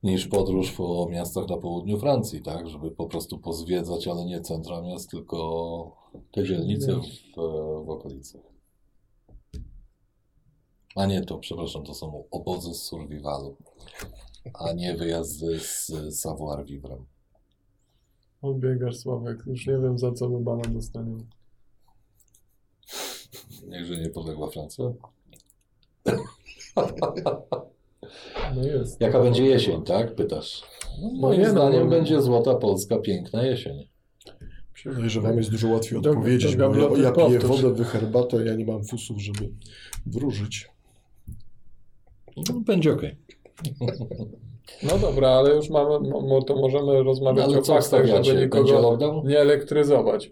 niż 0.03 0.27
podróż 0.27 0.71
po 0.71 1.07
miastach 1.11 1.49
na 1.49 1.57
południu 1.57 1.99
Francji, 1.99 2.41
tak, 2.41 2.69
żeby 2.69 2.91
po 2.91 3.05
prostu 3.07 3.39
pozwiedzać, 3.39 4.07
ale 4.07 4.25
nie 4.25 4.41
centra 4.41 4.81
miast, 4.81 5.09
tylko 5.09 5.97
te 6.31 6.43
dzielnice 6.43 6.95
w, 6.95 7.35
w 7.85 7.89
okolicach. 7.89 8.41
A 10.95 11.05
nie 11.05 11.21
to, 11.21 11.37
przepraszam, 11.37 11.83
to 11.83 11.93
są 11.93 12.23
obozy 12.31 12.73
z 12.73 12.81
survivalu, 12.81 13.55
a 14.53 14.73
nie 14.73 14.95
wyjazdy 14.95 15.59
z 15.59 15.91
savoir 16.19 16.65
vivre. 16.65 16.97
Odbiegasz, 18.41 18.97
Sławek. 18.97 19.43
Już 19.47 19.67
nie 19.67 19.77
wiem, 19.77 19.99
za 19.99 20.11
co 20.11 20.29
my 20.29 20.39
bana 20.39 20.63
dostaniemy. 20.63 21.23
Niechże 23.67 23.97
niepodległa 23.97 24.49
Francja. 24.49 24.85
No 28.55 28.63
jest. 28.63 29.01
Jaka 29.01 29.19
będzie 29.19 29.45
jesień, 29.45 29.83
tak? 29.83 30.15
Pytasz. 30.15 30.63
No, 31.01 31.09
moim 31.13 31.39
nie, 31.39 31.45
no, 31.45 31.51
zdaniem 31.51 31.83
no. 31.83 31.89
będzie 31.89 32.21
złota 32.21 32.55
Polska, 32.55 32.97
piękna 32.97 33.43
jesień. 33.43 33.87
Wydaje, 34.85 35.09
że 35.09 35.21
wam 35.21 35.37
jest 35.37 35.51
dużo 35.51 35.67
łatwiej 35.67 35.99
odpowiedzieć, 35.99 36.55
bo 36.55 36.75
ja, 36.75 37.03
ja 37.03 37.11
piję 37.11 37.39
wodę, 37.39 37.73
wy 37.73 37.83
herbatę, 37.83 38.45
ja 38.45 38.55
nie 38.55 38.65
mam 38.65 38.83
fusów, 38.83 39.21
żeby 39.21 39.49
wróżyć. 40.05 40.69
No, 42.37 42.59
będzie 42.59 42.93
okej. 42.93 43.15
No 44.83 44.97
dobra, 44.97 45.29
ale 45.29 45.55
już 45.55 45.69
mamy, 45.69 46.09
to 46.47 46.55
możemy 46.55 47.03
rozmawiać 47.03 47.45
Ale 47.45 47.59
o 47.59 47.63
faktach, 47.63 48.05
żeby 48.05 48.41
nikogo 48.41 49.21
nie 49.23 49.39
elektryzować. 49.39 50.31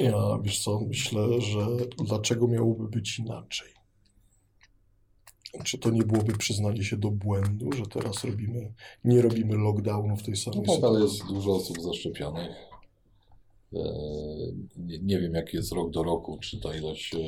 Ja, 0.00 0.38
wiesz 0.42 0.64
co, 0.64 0.80
myślę, 0.80 1.40
że 1.40 1.66
dlaczego 2.04 2.48
miałoby 2.48 2.88
być 2.88 3.18
inaczej? 3.18 3.68
Czy 5.64 5.78
to 5.78 5.90
nie 5.90 6.02
byłoby 6.02 6.32
przyznanie 6.38 6.84
się 6.84 6.96
do 6.96 7.10
błędu, 7.10 7.72
że 7.72 7.86
teraz 7.86 8.24
robimy, 8.24 8.72
nie 9.04 9.22
robimy 9.22 9.56
lockdownu 9.56 10.16
w 10.16 10.22
tej 10.22 10.36
samej 10.36 10.62
No 10.66 10.74
tak, 10.74 10.84
ale 10.84 11.00
jest 11.00 11.26
dużo 11.26 11.52
osób 11.52 11.80
zaszczepionych. 11.80 12.50
Eee, 13.72 13.80
Nie, 14.76 14.98
nie 14.98 15.18
wiem, 15.20 15.34
jaki 15.34 15.56
jest 15.56 15.72
rok 15.72 15.90
do 15.90 16.02
roku, 16.02 16.38
czy 16.38 16.60
ta 16.60 16.76
ilość 16.76 17.14
e, 17.14 17.18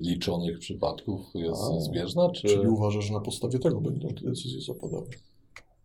liczonych 0.00 0.58
przypadków 0.58 1.20
jest 1.34 1.62
A, 1.62 1.80
zbieżna, 1.80 2.30
czy... 2.30 2.48
Czyli 2.48 2.68
uważasz, 2.68 3.04
że 3.04 3.12
na 3.12 3.20
podstawie 3.20 3.58
tego 3.58 3.80
będą 3.80 4.08
te 4.08 4.24
decyzje 4.24 4.60
zapadały? 4.60 5.06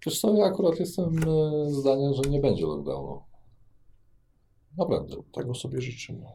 Wiesz 0.05 0.19
co, 0.19 0.33
ja 0.33 0.45
akurat 0.45 0.79
jestem 0.79 1.19
e, 1.27 1.71
zdania, 1.71 2.13
że 2.13 2.29
nie 2.29 2.39
będzie 2.39 2.65
lockdownu. 2.65 3.19
Naprawdę. 4.77 5.15
Tego 5.31 5.55
sobie 5.55 5.81
życzymy. 5.81 6.25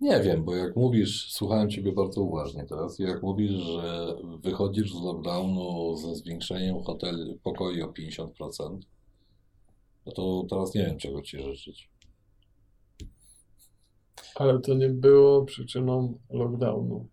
Nie 0.00 0.20
wiem, 0.20 0.44
bo 0.44 0.54
jak 0.54 0.76
mówisz, 0.76 1.32
słuchałem 1.32 1.70
Ciebie 1.70 1.92
bardzo 1.92 2.22
uważnie 2.22 2.64
teraz, 2.64 2.98
jak 2.98 3.22
mówisz, 3.22 3.50
że 3.50 4.16
wychodzisz 4.42 4.92
z 4.92 5.02
lockdownu 5.02 5.96
ze 5.96 6.14
zwiększeniem 6.14 6.82
hotel 6.82 7.38
pokoi 7.42 7.82
o 7.82 7.86
50%, 7.86 8.78
no 10.06 10.12
to 10.12 10.46
teraz 10.50 10.74
nie 10.74 10.86
wiem, 10.86 10.98
czego 10.98 11.22
Ci 11.22 11.42
życzyć. 11.42 11.90
Ale 14.34 14.60
to 14.60 14.74
nie 14.74 14.88
było 14.88 15.44
przyczyną 15.44 16.18
lockdownu. 16.30 17.08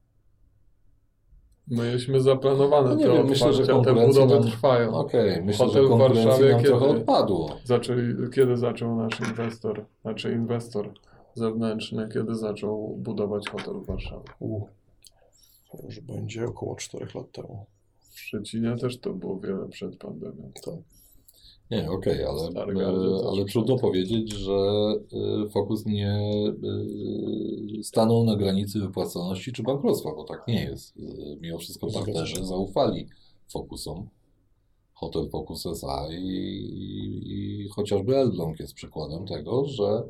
Mieliśmy 1.67 2.21
zaplanowane 2.21 2.89
No 2.89 2.95
nie 2.95 3.05
te 3.05 3.13
wiem, 3.13 3.27
myślę, 3.27 3.53
że 3.53 3.67
te 3.67 3.73
budowy 3.73 4.33
nam- 4.33 4.43
trwają. 4.43 4.93
Okej, 4.93 5.41
myślę, 5.43 5.65
Hotel 5.65 5.87
że 5.87 5.95
w 5.95 5.97
Warszawie 5.97 6.51
nam 6.51 6.61
kiedy- 6.61 6.73
odpadło. 6.75 7.57
Zaczęli, 7.63 8.13
kiedy 8.35 8.57
zaczął 8.57 8.95
nasz 8.95 9.19
inwestor, 9.19 9.85
znaczy 10.01 10.31
inwestor 10.33 10.93
zewnętrzny, 11.33 12.09
kiedy 12.13 12.35
zaczął 12.35 12.95
budować 12.97 13.49
hotel 13.49 13.73
w 13.73 13.85
Warszawie. 13.85 14.23
U, 14.39 14.61
to 15.71 15.77
już 15.85 15.99
będzie 15.99 16.45
około 16.45 16.75
4 16.75 17.07
lat 17.15 17.31
temu. 17.31 17.65
W 18.11 18.19
Szczecinie 18.19 18.75
też 18.77 18.99
to 18.99 19.13
było 19.13 19.39
wiele 19.39 19.67
przed 19.69 19.97
pandemią. 19.97 20.51
Tak. 20.65 20.73
Nie, 21.71 21.91
okej, 21.91 22.23
ale, 22.23 22.51
Stary 22.51 22.71
e, 22.71 22.75
gardzie 22.75 23.27
ale 23.29 23.45
trudno 23.45 23.77
powiedzieć, 23.77 24.33
że 24.33 24.53
e, 24.53 25.49
Focus 25.49 25.85
nie 25.85 26.09
e, 27.79 27.83
stanął 27.83 28.23
na 28.23 28.35
granicy 28.35 28.79
wypłacalności 28.79 29.51
czy 29.51 29.63
bankructwa, 29.63 30.15
bo 30.15 30.23
tak 30.23 30.47
nie 30.47 30.63
jest. 30.63 30.95
Mimo 31.41 31.57
wszystko 31.57 31.87
partnerzy 31.87 32.45
zaufali 32.45 33.07
Focusom. 33.51 34.09
Hotel 34.93 35.29
Focus 35.29 35.65
SA 35.65 36.07
i, 36.11 36.23
i, 36.23 37.63
i 37.63 37.69
chociażby 37.69 38.17
Elbląg 38.17 38.59
jest 38.59 38.73
przykładem 38.73 39.27
tego, 39.27 39.65
że, 39.65 40.03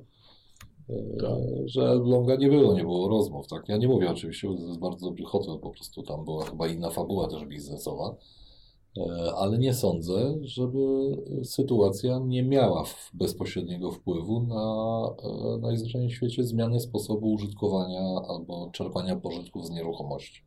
Tak. 1.20 1.40
że 1.66 1.82
Elbląga 1.90 2.36
nie 2.36 2.50
było, 2.50 2.74
nie 2.74 2.84
było 2.84 3.10
rozmów. 3.10 3.48
Tak? 3.48 3.70
Ja 3.70 3.78
nie 3.78 3.88
mówię 3.88 4.12
oczywiście, 4.12 4.48
to 4.48 4.68
jest 4.68 4.80
bardzo 4.80 5.06
dobry 5.06 5.24
hotel, 5.26 5.60
po 5.60 5.70
prostu 5.70 6.04
tam 6.04 6.26
była 6.26 6.46
chyba 6.46 6.68
inna 6.68 6.90
fabuła 6.90 7.28
też 7.28 7.46
biznesowa. 7.46 8.16
E, 8.98 9.34
Ale 9.36 9.58
nie 9.58 9.74
sądzę, 9.74 10.36
żeby 10.42 10.78
sytuacja 11.44 12.20
nie 12.20 12.44
miała 12.44 12.84
bezpośredniego 13.14 13.92
wpływu 13.92 14.40
na 14.40 14.66
e, 15.30 15.58
najzwyczajniej 15.58 16.10
w 16.12 16.16
świecie 16.16 16.44
zmianę 16.44 16.80
sposobu 16.80 17.34
użytkowania 17.34 18.22
albo 18.30 18.70
czerpania 18.74 19.16
pożytków 19.16 19.66
z 19.66 19.70
nieruchomości 19.70 20.44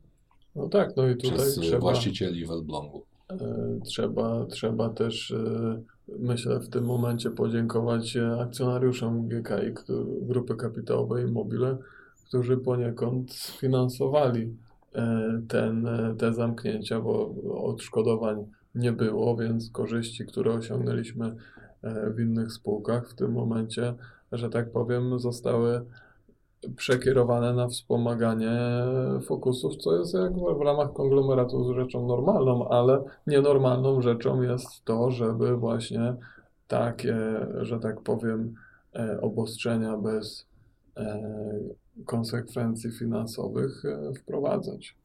No 0.55 0.69
tak, 0.69 0.97
no 0.97 1.09
i 1.09 1.17
tutaj 1.17 1.33
przez 1.33 1.55
trzeba, 1.55 1.79
właścicieli 1.79 2.47
w 2.47 2.51
Elblągu. 2.51 3.03
e, 3.31 3.37
trzeba, 3.85 4.47
trzeba 4.47 4.89
też, 4.89 5.31
e, 5.31 5.83
myślę, 6.19 6.61
w 6.61 6.69
tym 6.69 6.85
momencie 6.85 7.31
podziękować 7.31 8.17
akcjonariuszom 8.41 9.29
GKI, 9.29 9.93
Grupy 10.21 10.57
Kapitałowej 10.57 11.27
Mobile, 11.27 11.79
którzy 12.29 12.57
poniekąd 12.57 13.33
sfinansowali 13.33 14.57
ten, 15.49 15.87
e, 15.87 16.15
te 16.19 16.35
zamknięcia, 16.35 17.01
bo 17.01 17.35
odszkodowań 17.65 18.47
nie 18.75 18.93
było, 18.93 19.37
więc 19.37 19.71
korzyści, 19.71 20.27
które 20.27 20.53
osiągnęliśmy 20.53 21.35
e, 21.83 22.11
w 22.11 22.21
innych 22.21 22.53
spółkach 22.53 23.09
w 23.09 23.15
tym 23.15 23.33
momencie, 23.33 23.95
że 24.33 24.51
tak 24.51 24.73
powiem, 24.73 25.19
zostały 25.19 25.85
przekierowane 26.77 27.55
na 27.55 27.69
wspomaganie 27.69 28.59
fokusów, 29.27 29.77
co 29.77 29.97
jest 29.99 30.15
jakby 30.15 30.55
w 30.55 30.61
ramach 30.61 30.93
konglomeratu 30.93 31.75
rzeczą 31.75 32.07
normalną, 32.07 32.69
ale 32.69 33.03
nienormalną 33.27 34.03
rzeczą 34.03 34.43
jest 34.43 34.85
to, 34.85 35.11
żeby 35.11 35.57
właśnie 35.57 36.15
takie, 36.69 37.17
że 37.61 37.81
tak 37.81 38.01
powiem, 38.01 38.55
e, 38.95 39.21
obostrzenia 39.21 39.97
bez 39.97 40.47
e, 40.97 41.23
konsekwencji 42.07 42.93
finansowych 42.93 43.85
e, 43.85 44.15
wprowadzać. 44.15 44.97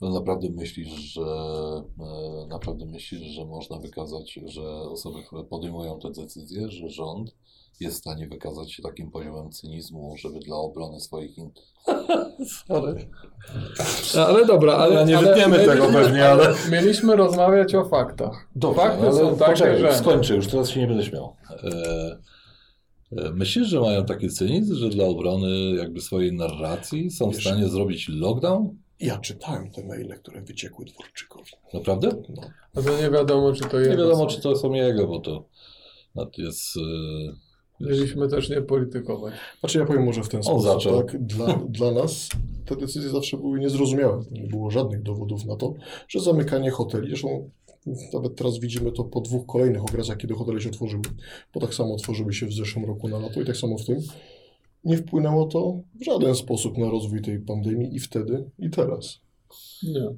No 0.00 0.10
naprawdę 0.10 0.48
myślisz, 0.50 0.88
że 0.88 1.22
e, 2.00 2.46
naprawdę 2.48 2.86
myślisz, 2.86 3.22
że 3.22 3.44
można 3.44 3.78
wykazać, 3.78 4.40
że 4.46 4.62
osoby, 4.70 5.22
które 5.26 5.44
podejmują 5.44 5.98
te 5.98 6.10
decyzje, 6.10 6.70
że 6.70 6.88
rząd 6.88 7.34
jest 7.80 7.96
w 7.96 8.00
stanie 8.00 8.28
wykazać 8.28 8.72
się 8.72 8.82
takim 8.82 9.10
poziomem 9.10 9.50
cynizmu, 9.50 10.14
żeby 10.18 10.38
dla 10.38 10.56
obrony 10.56 11.00
swoich 11.00 11.38
in... 11.38 11.50
Sorry. 12.68 13.08
Ale 14.18 14.46
dobra, 14.46 14.72
ale... 14.72 14.94
No, 14.94 15.04
nie 15.04 15.18
ale 15.18 15.28
wytniemy 15.28 15.66
tego 15.66 15.86
pewnie, 15.86 16.28
ale- 16.28 16.54
Mieliśmy 16.72 17.16
rozmawiać 17.16 17.74
o 17.74 17.84
faktach. 17.84 18.48
Dobrze, 18.56 18.80
Fakty 18.80 19.02
ale 19.02 19.12
są 19.12 19.36
takie, 19.36 19.52
poczekaj, 19.52 19.80
że... 19.80 19.94
skończę 19.94 20.36
już, 20.36 20.48
teraz 20.48 20.70
się 20.70 20.80
nie 20.80 20.86
będę 20.86 21.04
śmiał. 21.04 21.36
E, 21.64 22.18
myślisz, 23.34 23.68
że 23.68 23.80
mają 23.80 24.04
taki 24.04 24.28
cynizm, 24.28 24.74
że 24.74 24.88
dla 24.88 25.04
obrony 25.04 25.48
jakby 25.78 26.00
swojej 26.00 26.32
narracji 26.32 27.10
są 27.10 27.30
w 27.30 27.34
Wiesz- 27.34 27.40
stanie 27.46 27.68
zrobić 27.68 28.08
lockdown? 28.08 28.76
Ja 29.00 29.18
czytałem 29.18 29.70
te 29.70 29.86
maile, 29.86 30.14
które 30.18 30.42
wyciekły 30.42 30.84
Dworczykowi. 30.84 31.50
Naprawdę? 31.74 32.08
No. 32.36 32.42
A 32.76 32.82
to 32.82 33.02
nie 33.02 33.10
wiadomo, 33.10 33.52
czy 33.52 33.60
to 33.64 33.80
Nie 33.80 33.86
jest. 33.86 33.98
wiadomo, 33.98 34.26
czy 34.26 34.40
to 34.40 34.56
są 34.56 34.72
jego, 34.74 35.06
bo 35.06 35.20
to 35.20 35.44
no, 36.14 36.30
jest... 36.38 36.76
e, 36.76 36.80
Mieliśmy 37.80 38.28
też 38.28 38.50
nie 38.50 38.62
politykować. 38.62 39.34
Znaczy 39.60 39.78
ja 39.78 39.84
powiem 39.86 40.04
może 40.04 40.22
w 40.22 40.28
ten 40.28 40.42
sposób, 40.42 40.62
zaczął. 40.62 41.02
tak? 41.02 41.24
Dla, 41.26 41.46
dla 41.68 41.90
nas 41.92 42.28
te 42.66 42.76
decyzje 42.76 43.10
zawsze 43.10 43.36
były 43.36 43.60
niezrozumiałe. 43.60 44.22
Nie 44.30 44.42
było 44.46 44.70
żadnych 44.70 45.02
dowodów 45.02 45.44
na 45.44 45.56
to, 45.56 45.74
że 46.08 46.20
zamykanie 46.20 46.70
hoteli, 46.70 47.08
zresztą 47.08 47.50
nawet 48.12 48.36
teraz 48.36 48.58
widzimy 48.58 48.92
to 48.92 49.04
po 49.04 49.20
dwóch 49.20 49.46
kolejnych 49.46 49.82
okresach, 49.82 50.16
kiedy 50.16 50.34
hotele 50.34 50.60
się 50.60 50.68
otworzyły, 50.68 51.02
bo 51.54 51.60
tak 51.60 51.74
samo 51.74 51.94
otworzyły 51.94 52.32
się 52.32 52.46
w 52.46 52.52
zeszłym 52.52 52.84
roku 52.84 53.08
na 53.08 53.18
lato 53.18 53.40
i 53.40 53.44
tak 53.44 53.56
samo 53.56 53.78
w 53.78 53.84
tym. 53.84 53.98
Nie 54.84 54.96
wpłynęło 54.96 55.46
to 55.46 55.80
w 56.00 56.04
żaden 56.04 56.34
sposób 56.34 56.78
na 56.78 56.90
rozwój 56.90 57.22
tej 57.22 57.38
pandemii 57.38 57.94
i 57.94 57.98
wtedy, 57.98 58.50
i 58.58 58.70
teraz. 58.70 59.20
Nie. 59.82 60.14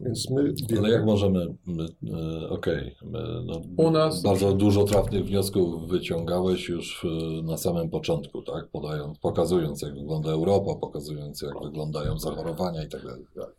Więc 0.00 0.30
my 0.30 0.52
wiemy, 0.70 0.80
Ale 0.80 0.90
jak 0.90 1.04
możemy, 1.04 1.54
my, 1.66 1.86
e, 2.12 2.48
okej, 2.48 2.94
my, 3.04 3.18
no, 3.44 3.62
U 3.76 3.90
nas- 3.90 4.22
bardzo 4.22 4.52
dużo 4.52 4.84
trafnych 4.84 5.24
wniosków 5.24 5.88
wyciągałeś 5.88 6.68
już 6.68 7.04
e, 7.04 7.42
na 7.42 7.56
samym 7.56 7.90
początku, 7.90 8.42
tak? 8.42 8.68
Podając, 8.68 9.18
pokazując 9.18 9.82
jak 9.82 9.94
wygląda 9.94 10.30
Europa, 10.30 10.74
pokazując 10.74 11.42
jak 11.42 11.54
wyglądają 11.62 12.18
zachorowania 12.18 12.84
i 12.84 12.88
tak 12.88 13.02
dalej. 13.04 13.24
tak. 13.34 13.51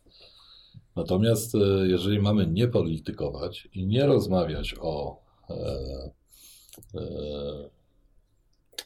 Natomiast 0.96 1.54
e, 1.54 1.58
jeżeli 1.86 2.20
mamy 2.20 2.46
nie 2.46 2.68
politykować 2.68 3.68
i 3.72 3.86
nie 3.86 4.06
rozmawiać 4.06 4.74
o 4.80 5.20
e, 5.50 5.54
e, 6.94 7.00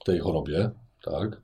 tej 0.04 0.18
chorobie, 0.18 0.70
tak? 1.04 1.42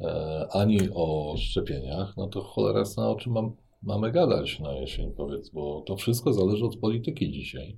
E, 0.00 0.46
ani 0.50 0.78
o 0.94 1.34
szczepieniach, 1.38 2.16
no 2.16 2.26
to 2.26 2.42
cholera 2.42 2.78
jasna, 2.78 3.10
o 3.10 3.16
czym 3.16 3.32
mam, 3.32 3.56
mamy 3.82 4.12
gadać 4.12 4.60
na 4.60 4.72
jesień, 4.72 5.12
powiedz, 5.12 5.50
bo 5.50 5.80
to 5.86 5.96
wszystko 5.96 6.32
zależy 6.32 6.64
od 6.64 6.76
polityki 6.76 7.30
dzisiaj. 7.30 7.76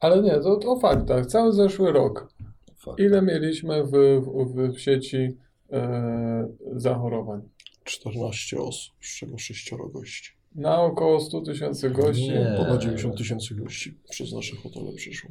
Ale 0.00 0.22
nie, 0.22 0.40
to, 0.40 0.56
to 0.56 0.72
o 0.72 0.80
faktach. 0.80 1.26
Cały 1.26 1.52
zeszły 1.52 1.92
rok. 1.92 2.32
Fakt. 2.76 3.00
Ile 3.00 3.22
mieliśmy 3.22 3.84
w, 3.84 3.90
w, 3.90 4.74
w 4.74 4.80
sieci 4.80 5.36
e, 5.72 6.48
zachorowań? 6.72 7.48
14 7.84 8.60
osób, 8.60 8.94
z 9.00 9.18
czego 9.18 9.38
6 9.38 9.70
gości. 9.92 10.37
Na 10.58 10.82
około 10.82 11.20
100 11.20 11.40
tysięcy 11.40 11.90
gości. 11.90 12.28
Nie. 12.28 12.54
Ponad 12.56 12.80
90 12.80 13.16
tysięcy 13.18 13.54
gości 13.54 13.98
przez 14.10 14.32
nasze 14.32 14.56
hotele 14.56 14.92
przyszło. 14.92 15.30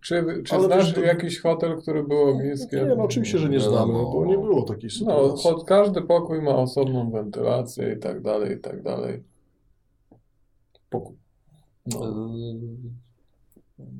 Czy, 0.00 0.24
czy 0.44 0.54
Ale 0.54 0.64
znasz 0.64 0.92
to- 0.94 1.00
jakiś 1.00 1.40
hotel, 1.40 1.76
który 1.82 2.04
był 2.04 2.20
ogniskiem? 2.28 2.88
Nie, 2.88 2.94
no 2.94 3.04
oczywiście, 3.04 3.38
że 3.38 3.48
nie 3.48 3.60
znamy, 3.60 3.92
bo 3.92 4.24
nie 4.26 4.38
było 4.38 4.62
takiej 4.62 4.90
No, 4.92 4.98
sytuacji. 4.98 5.42
chod, 5.50 5.64
każdy 5.64 6.02
pokój 6.02 6.42
ma 6.42 6.56
osobną 6.56 7.10
wentylację 7.10 7.92
i 7.92 8.00
tak 8.00 8.22
dalej, 8.22 8.56
i 8.56 8.60
tak 8.60 8.82
dalej. 8.82 9.22
Pokój. 10.90 11.16
E, 11.94 11.98
No. 11.98 12.30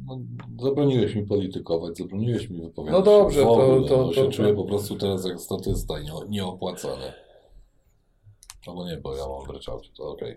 No, 0.07 0.21
zabroniłeś 0.63 1.15
mi 1.15 1.27
politykować, 1.27 1.99
zabroniłeś 1.99 2.51
mi 2.51 2.63
wypowiadać 2.63 2.99
No 2.99 3.05
dobrze, 3.05 3.43
to- 3.43 3.53
ogóle, 3.53 3.89
to- 3.89 3.97
no, 3.97 4.05
to- 4.09 4.13
się 4.15 4.29
czuję 4.29 4.49
to- 4.49 4.55
po 4.55 4.65
prostu 4.65 4.97
teraz 4.97 5.25
jak 5.27 5.41
statysta 5.41 5.95
nie, 6.01 6.11
nieopłacany. 6.29 7.13
Albo 8.67 8.87
nie, 8.87 8.97
bo 8.97 9.17
ja 9.17 9.29
mam 9.29 9.47
w 9.47 9.51
ryczałcie, 9.51 9.91
to 9.97 10.09
okej. 10.11 10.37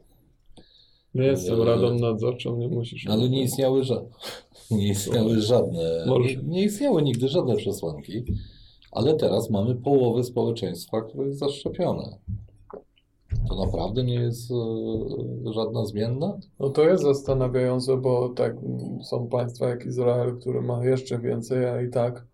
Nie 1.16 1.24
jestem 1.26 1.54
Ale- 1.56 1.66
radą 1.66 1.94
nadzorczą, 2.00 2.58
nie 2.58 2.68
musisz. 2.68 3.08
Ale 3.08 3.30
nie 3.30 3.44
istniały, 3.44 3.82
ża- 3.82 4.06
nie 4.72 4.88
istniały 4.88 5.42
żadne, 5.42 6.06
nie, 6.20 6.36
nie 6.44 6.64
istniały 6.64 7.02
nigdy 7.04 7.28
żadne 7.28 7.56
przesłanki, 7.56 8.24
ale 8.92 9.14
teraz 9.14 9.50
mamy 9.50 9.76
połowę 9.76 10.24
społeczeństwa, 10.24 11.02
które 11.02 11.28
jest 11.28 11.40
zaszczepione. 11.40 12.18
To 13.50 13.66
naprawdę 13.66 14.04
nie 14.04 14.14
jest 14.16 14.52
e, 14.52 15.54
żadna 15.54 15.86
zmienna? 15.86 16.38
No 16.60 16.70
to 16.70 16.84
jest 16.84 17.04
zastanawiające, 17.04 17.98
bo 17.98 18.30
tak 18.30 18.56
są 19.04 19.28
państwa 19.28 19.68
jak 19.70 19.86
Izrael, 19.86 20.40
który 20.40 20.62
ma 20.62 20.86
jeszcze 20.86 21.20
więcej, 21.20 21.66
a 21.66 21.82
i 21.82 21.90
tak, 21.90 22.26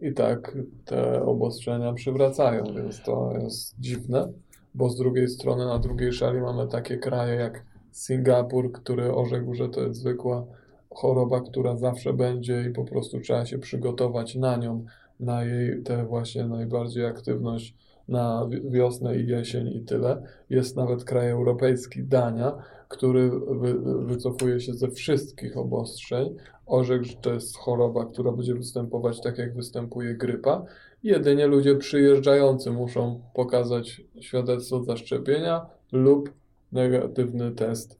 i 0.00 0.12
tak 0.14 0.58
te 0.84 1.22
obostrzenia 1.24 1.92
przywracają, 1.92 2.64
więc 2.76 3.02
to 3.02 3.32
jest 3.42 3.74
dziwne, 3.80 4.32
bo 4.78 4.88
z 4.90 4.96
drugiej 4.96 5.28
strony 5.28 5.66
na 5.66 5.78
drugiej 5.78 6.12
szali 6.12 6.40
mamy 6.40 6.68
takie 6.68 6.96
kraje 6.98 7.34
jak 7.34 7.64
Singapur, 7.92 8.72
który 8.72 9.14
orzekł, 9.14 9.54
że 9.54 9.68
to 9.68 9.80
jest 9.80 10.00
zwykła 10.00 10.46
choroba, 10.90 11.40
która 11.40 11.76
zawsze 11.76 12.12
będzie 12.12 12.64
i 12.70 12.72
po 12.72 12.84
prostu 12.84 13.20
trzeba 13.20 13.46
się 13.46 13.58
przygotować 13.58 14.34
na 14.34 14.56
nią, 14.56 14.84
na 15.20 15.44
jej 15.44 15.82
tę 15.82 16.06
właśnie 16.06 16.44
najbardziej 16.44 17.06
aktywność 17.06 17.74
na 18.08 18.46
wi- 18.50 18.70
wiosnę 18.70 19.16
i 19.16 19.26
jesień 19.26 19.68
i 19.68 19.80
tyle. 19.80 20.22
Jest 20.50 20.76
nawet 20.76 21.04
kraj 21.04 21.30
europejski, 21.30 22.04
Dania, 22.04 22.52
który 22.88 23.30
wy, 23.30 23.74
wycofuje 24.06 24.60
się 24.60 24.74
ze 24.74 24.90
wszystkich 24.90 25.56
obostrzeń, 25.56 26.36
orzekł, 26.66 27.04
że 27.04 27.14
to 27.16 27.32
jest 27.32 27.56
choroba, 27.56 28.06
która 28.06 28.32
będzie 28.32 28.54
występować 28.54 29.20
tak, 29.20 29.38
jak 29.38 29.54
występuje 29.54 30.14
grypa. 30.14 30.64
Jedynie 31.02 31.46
ludzie 31.46 31.76
przyjeżdżający 31.76 32.70
muszą 32.70 33.22
pokazać 33.34 34.02
świadectwo 34.20 34.84
zaszczepienia 34.84 35.66
lub 35.92 36.32
negatywny 36.72 37.52
test 37.52 37.98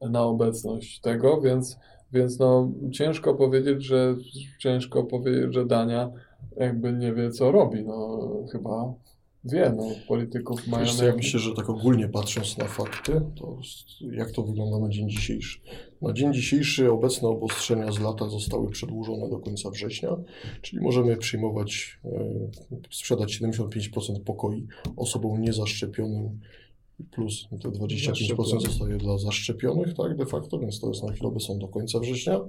na 0.00 0.22
obecność 0.22 1.00
tego, 1.00 1.40
więc, 1.40 1.78
więc 2.12 2.38
no, 2.38 2.72
ciężko 2.92 3.34
powiedzieć, 3.34 3.84
że 3.84 4.16
ciężko 4.58 5.04
powiedzieć, 5.04 5.54
że 5.54 5.66
Dania 5.66 6.10
jakby 6.56 6.92
nie 6.92 7.14
wie, 7.14 7.30
co 7.30 7.52
robi. 7.52 7.84
No, 7.84 8.18
chyba 8.52 8.94
wie, 9.44 9.72
no, 9.76 9.84
polityków 10.08 10.66
mają 10.66 10.84
Wiesz 10.84 10.94
co, 10.94 11.04
ja 11.04 11.16
myślę, 11.16 11.40
że 11.40 11.54
tak 11.54 11.70
ogólnie 11.70 12.08
patrząc 12.08 12.58
na 12.58 12.64
fakty, 12.64 13.20
to 13.36 13.58
jak 14.12 14.30
to 14.30 14.42
wygląda 14.42 14.78
na 14.78 14.88
dzień 14.88 15.10
dzisiejszy? 15.10 15.60
Na 16.02 16.12
dzień 16.12 16.34
dzisiejszy 16.34 16.90
obecne 16.90 17.28
obostrzenia 17.28 17.92
z 17.92 17.98
lata 17.98 18.28
zostały 18.28 18.70
przedłużone 18.70 19.28
do 19.30 19.38
końca 19.38 19.70
września, 19.70 20.16
czyli 20.62 20.82
możemy 20.82 21.16
przyjmować, 21.16 22.00
e, 22.04 22.10
sprzedać 22.90 23.32
75% 23.32 24.20
pokoi 24.24 24.66
osobom 24.96 25.40
niezaszczepionym 25.40 26.40
plus 27.10 27.48
te 27.62 27.68
25% 27.68 28.60
zostaje 28.60 28.96
dla 28.96 29.18
zaszczepionych, 29.18 29.94
tak, 29.94 30.16
de 30.16 30.26
facto, 30.26 30.58
więc 30.58 30.80
to 30.80 30.88
jest 30.88 31.02
na 31.02 31.12
chwilę 31.12 31.28
obecną 31.28 31.58
do 31.58 31.68
końca 31.68 31.98
września. 31.98 32.40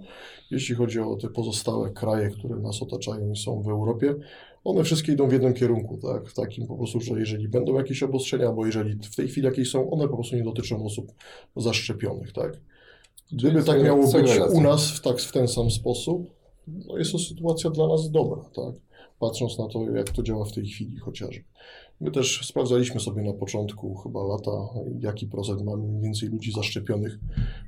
Jeśli 0.51 0.75
chodzi 0.75 0.99
o 0.99 1.15
te 1.15 1.29
pozostałe 1.29 1.91
kraje, 1.91 2.29
które 2.29 2.55
nas 2.55 2.81
otaczają 2.81 3.31
i 3.31 3.37
są 3.37 3.61
w 3.61 3.67
Europie, 3.69 4.15
one 4.63 4.83
wszystkie 4.83 5.11
idą 5.11 5.27
w 5.27 5.33
jednym 5.33 5.53
kierunku, 5.53 5.97
tak, 5.97 6.27
w 6.27 6.33
takim 6.33 6.67
po 6.67 6.77
prostu, 6.77 7.01
że 7.01 7.19
jeżeli 7.19 7.47
będą 7.47 7.75
jakieś 7.75 8.03
obostrzenia, 8.03 8.51
bo 8.51 8.65
jeżeli 8.65 8.93
w 8.93 9.15
tej 9.15 9.27
chwili 9.27 9.45
jakieś 9.45 9.69
są, 9.69 9.91
one 9.91 10.07
po 10.07 10.15
prostu 10.15 10.35
nie 10.35 10.43
dotyczą 10.43 10.85
osób 10.85 11.11
zaszczepionych, 11.55 12.33
tak. 12.33 12.61
Gdyby 13.31 13.63
tak 13.63 13.83
miało 13.83 14.11
być 14.11 14.31
u 14.53 14.61
nas 14.61 14.91
w, 14.91 15.01
tak, 15.01 15.19
w 15.19 15.31
ten 15.31 15.47
sam 15.47 15.71
sposób, 15.71 16.31
no 16.67 16.97
jest 16.97 17.11
to 17.11 17.19
sytuacja 17.19 17.69
dla 17.69 17.87
nas 17.87 18.11
dobra, 18.11 18.43
tak, 18.55 18.75
patrząc 19.19 19.57
na 19.57 19.67
to, 19.67 19.91
jak 19.95 20.09
to 20.09 20.23
działa 20.23 20.45
w 20.45 20.51
tej 20.51 20.65
chwili 20.65 20.97
chociażby. 20.97 21.43
My 22.01 22.11
też 22.11 22.41
sprawdzaliśmy 22.47 22.99
sobie 22.99 23.21
na 23.21 23.33
początku 23.33 23.95
chyba 23.95 24.23
lata, 24.23 24.51
jaki 24.99 25.27
procent 25.27 25.61
mamy 25.63 25.83
mniej 25.87 26.01
więcej 26.01 26.29
ludzi 26.29 26.51
zaszczepionych 26.51 27.19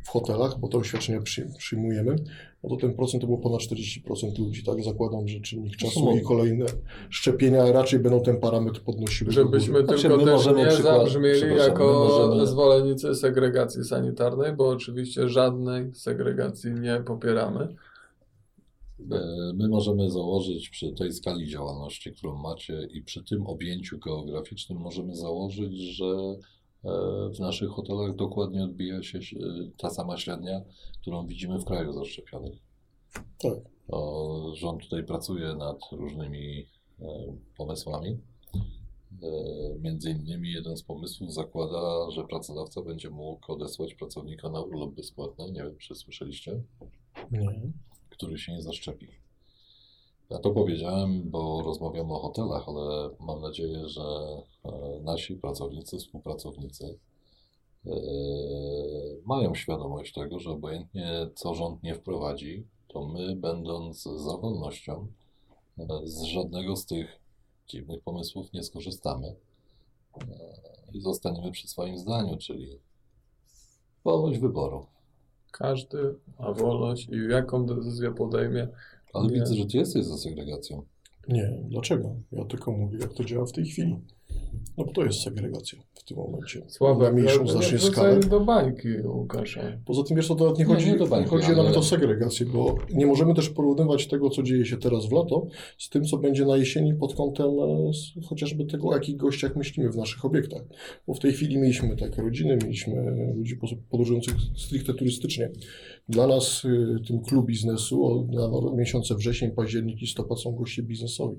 w 0.06 0.10
hotelach, 0.10 0.60
bo 0.60 0.68
te 0.68 0.78
oświadczenia 0.78 1.22
przy, 1.22 1.48
przyjmujemy. 1.58 2.16
No 2.64 2.70
to 2.70 2.76
ten 2.76 2.94
procent 2.94 3.22
to 3.22 3.28
było 3.28 3.40
ponad 3.40 3.60
40% 3.62 4.40
ludzi, 4.40 4.64
tak? 4.64 4.84
Zakładam, 4.84 5.28
że 5.28 5.40
czynnik 5.40 5.76
czasu 5.76 6.12
i 6.18 6.22
kolejne 6.22 6.66
szczepienia 7.10 7.72
raczej 7.72 8.00
będą 8.00 8.22
ten 8.22 8.40
parametr 8.40 8.82
podnosiły. 8.82 9.34
do 9.34 9.46
góry. 9.46 9.60
Żebyśmy 9.60 9.86
Znaczy, 9.86 10.02
tylko 10.02 10.18
my 10.18 10.26
też 10.26 10.46
nie 10.46 10.68
przykład- 10.68 10.98
zabrzmieli 10.98 11.56
jako 11.58 11.84
my 11.86 11.94
możemy- 11.94 12.48
zwolennicy 12.48 13.16
segregacji 13.16 13.84
sanitarnej, 13.84 14.54
bo 14.54 14.68
oczywiście 14.70 15.30
żadnej 15.30 15.94
segregacji 15.94 16.72
nie 16.74 17.04
popieramy. 17.06 17.76
E, 19.12 19.54
My 19.54 19.70
możemy 19.70 20.12
założyć 20.12 20.70
przy 20.70 20.92
tej 20.92 21.14
skali 21.14 21.48
działalności, 21.48 22.12
którą 22.12 22.36
macie 22.36 22.88
i 22.92 23.02
przy 23.02 23.24
tym 23.24 23.48
objęciu 23.48 24.00
geograficznym 24.00 24.78
możemy 24.78 25.16
założyć, 25.16 25.74
że 25.78 26.06
e, 26.06 26.90
w 27.36 27.40
naszych 27.40 27.70
hotelach 27.70 28.16
dokładnie 28.16 28.64
odbija 28.64 29.04
się 29.04 29.20
e, 29.20 29.22
ta 29.78 29.90
sama 29.90 30.18
średnia, 30.18 30.62
którą 31.02 31.28
widzimy 31.28 31.60
w 31.60 31.66
kraju 31.66 31.94
zaszczepionych. 31.94 32.60
Tak. 33.40 33.58
O, 33.88 34.52
Rząd 34.56 34.82
tutaj 34.82 35.04
pracuje 35.04 35.56
nad 35.56 35.80
różnymi 35.92 36.66
pomysłami. 37.58 38.18
Między 39.80 40.12
innymi 40.12 40.52
jeden 40.52 40.78
z 40.78 40.84
pomysłów 40.84 41.34
zakłada, 41.34 42.12
że 42.12 42.24
pracodawca 42.24 42.82
będzie 42.82 43.10
mógł 43.10 43.52
odesłać 43.52 43.94
pracownika 43.94 44.50
na 44.50 44.62
urlop 44.62 44.96
bezpłatny. 44.96 45.52
Nie 45.52 45.64
wiem, 45.64 45.78
czy 45.78 45.96
słyszeliście? 45.96 46.62
Nie. 47.32 47.72
Który 48.24 48.38
się 48.40 48.54
nie 48.54 48.62
zaszczepi. 48.62 49.08
Ja 50.30 50.40
to 50.40 50.52
powiedziałem, 50.52 51.30
bo 51.30 51.62
rozmawiamy 51.66 52.14
o 52.14 52.20
hotelach, 52.20 52.70
ale 52.70 53.10
mam 53.20 53.42
nadzieję, 53.42 53.88
że 53.88 54.02
e, 54.64 55.00
nasi 55.02 55.36
pracownicy, 55.36 55.98
współpracownicy 55.98 57.00
e, 57.86 57.92
mają 59.26 59.56
świadomość 59.56 60.14
tego, 60.14 60.40
że 60.40 60.50
obojętnie 60.50 61.30
co 61.36 61.56
rząd 61.56 61.84
nie 61.84 61.96
wprowadzi, 61.96 62.68
to 62.88 63.06
my, 63.08 63.36
będąc 63.36 64.04
za 64.04 64.38
wolnością, 64.38 65.08
e, 65.80 65.86
z 66.04 66.22
żadnego 66.22 66.76
z 66.76 66.86
tych 66.86 67.20
dziwnych 67.68 68.04
pomysłów 68.04 68.54
nie 68.54 68.64
skorzystamy 68.64 69.36
i 70.94 71.02
zostaniemy 71.02 71.52
przy 71.52 71.68
swoim 71.68 71.98
zdaniu, 71.98 72.38
czyli 72.38 72.80
wolność 74.04 74.40
wyboru. 74.40 74.93
Każdy 75.58 76.16
ma 76.40 76.54
wolność 76.54 77.10
i 77.10 77.28
jaką 77.30 77.66
decyzję 77.66 78.12
podejmie. 78.12 78.68
Ale 79.14 79.28
Nie. 79.28 79.34
widzę, 79.34 79.56
że 79.56 79.66
ty 79.66 79.78
jesteś 79.78 80.06
za 80.06 80.18
segregacją. 80.18 80.84
Nie, 81.28 81.60
dlaczego? 81.70 82.16
Ja 82.32 82.46
tylko 82.46 82.72
mówię, 82.72 82.98
jak 83.02 83.14
to 83.14 83.24
działa 83.24 83.46
w 83.46 83.52
tej 83.52 83.66
chwili. 83.66 84.00
No 84.78 84.86
bo 84.86 84.92
to 84.94 85.06
jest 85.06 85.22
segregacja 85.22 85.80
w 85.94 86.04
tym 86.04 86.18
momencie. 86.18 86.62
Słabe, 86.68 87.12
mniejszą 87.12 87.40
ale 87.40 87.52
znacznie 87.52 87.74
nie 87.74 87.80
skalę. 87.80 88.20
do 88.20 88.40
bańki 88.40 88.88
Łukasza. 89.06 89.62
Poza 89.86 90.04
tym 90.04 90.18
wiesz, 90.18 90.28
to 90.28 90.36
nawet 90.36 90.58
nie 90.60 90.66
Nie, 90.66 90.74
chodzi, 90.74 90.86
nie 90.92 90.98
nie 90.98 91.08
bańki, 91.08 91.30
chodzi 91.30 91.46
ale- 91.46 91.56
nawet 91.56 91.78
o 91.78 91.84
segregację, 91.84 92.46
bo 92.46 92.76
nie 92.94 93.06
możemy 93.06 93.34
też 93.36 93.50
porównywać 93.50 94.08
tego, 94.08 94.30
co 94.30 94.44
dzieje 94.44 94.66
się 94.66 94.78
teraz 94.78 95.06
w 95.06 95.12
lato, 95.12 95.48
z 95.78 95.90
tym, 95.90 96.04
co 96.06 96.18
będzie 96.18 96.46
na 96.46 96.58
jesieni 96.58 96.94
pod 96.94 97.16
kątem 97.16 97.46
e, 97.60 97.92
chociażby 98.28 98.66
tego, 98.66 98.88
o 98.88 98.94
jakich 98.94 99.16
gościach 99.18 99.56
myślimy 99.56 99.90
w 99.92 99.98
naszych 99.98 100.26
obiektach. 100.26 100.62
Bo 101.08 101.14
w 101.14 101.20
tej 101.20 101.32
chwili 101.34 101.58
mieliśmy 101.58 101.98
takie 101.98 102.22
rodziny, 102.22 102.58
mieliśmy 102.64 102.96
ludzi 103.36 103.60
podróżujących 103.90 104.36
stricte 104.58 104.94
turystycznie. 104.94 105.52
Dla 106.10 106.28
nas, 106.28 106.66
y, 106.66 106.96
tym 107.08 107.20
klub 107.22 107.46
biznesu, 107.46 108.28
na 108.32 108.76
miesiące 108.76 109.16
wrzesień, 109.16 109.52
październik, 109.52 110.02
listopad 110.02 110.40
są 110.40 110.52
goście 110.56 110.84
biznesowi. 110.84 111.38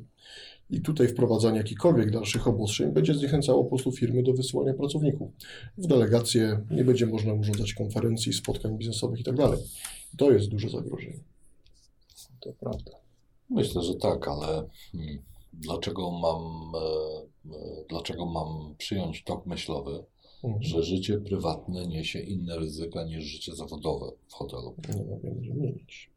I 0.70 0.80
tutaj 0.80 1.08
wprowadzanie 1.08 1.58
jakichkolwiek 1.58 2.10
dalszych 2.10 2.48
obostrzeń 2.48 2.92
będzie 2.92 3.14
zniechęcało 3.14 3.64
po 3.64 3.68
prostu 3.68 3.92
firmy 3.92 4.22
do 4.22 4.32
wysyłania 4.32 4.74
pracowników. 4.74 5.30
W 5.78 5.86
delegacje 5.86 6.60
nie 6.70 6.84
będzie 6.84 7.06
można 7.06 7.32
urządzać 7.32 7.74
konferencji, 7.74 8.32
spotkań 8.32 8.78
biznesowych 8.78 9.20
i 9.20 9.24
tak. 9.24 9.36
To 10.18 10.30
jest 10.30 10.48
duże 10.48 10.68
zagrożenie. 10.68 11.20
To 12.40 12.52
prawda. 12.52 12.92
Myślę, 13.50 13.82
że 13.82 13.94
tak, 13.94 14.28
ale 14.28 14.68
hmm, 14.92 15.22
dlaczego 15.52 16.10
mam, 16.10 16.72
e, 16.74 17.56
e, 17.56 17.84
dlaczego 17.88 18.26
mam 18.26 18.74
przyjąć 18.78 19.24
tok 19.24 19.46
myślowy, 19.46 20.04
Mhm. 20.44 20.62
że 20.62 20.82
życie 20.82 21.18
prywatne 21.18 21.86
niesie 21.86 22.20
inne 22.20 22.58
ryzyka 22.58 23.04
niż 23.04 23.24
życie 23.24 23.54
zawodowe 23.54 24.06
w 24.28 24.32
hotelu? 24.34 24.74
Nie 24.88 25.04
no, 25.04 25.16
będzie 25.16 25.54
mieć. 25.54 26.10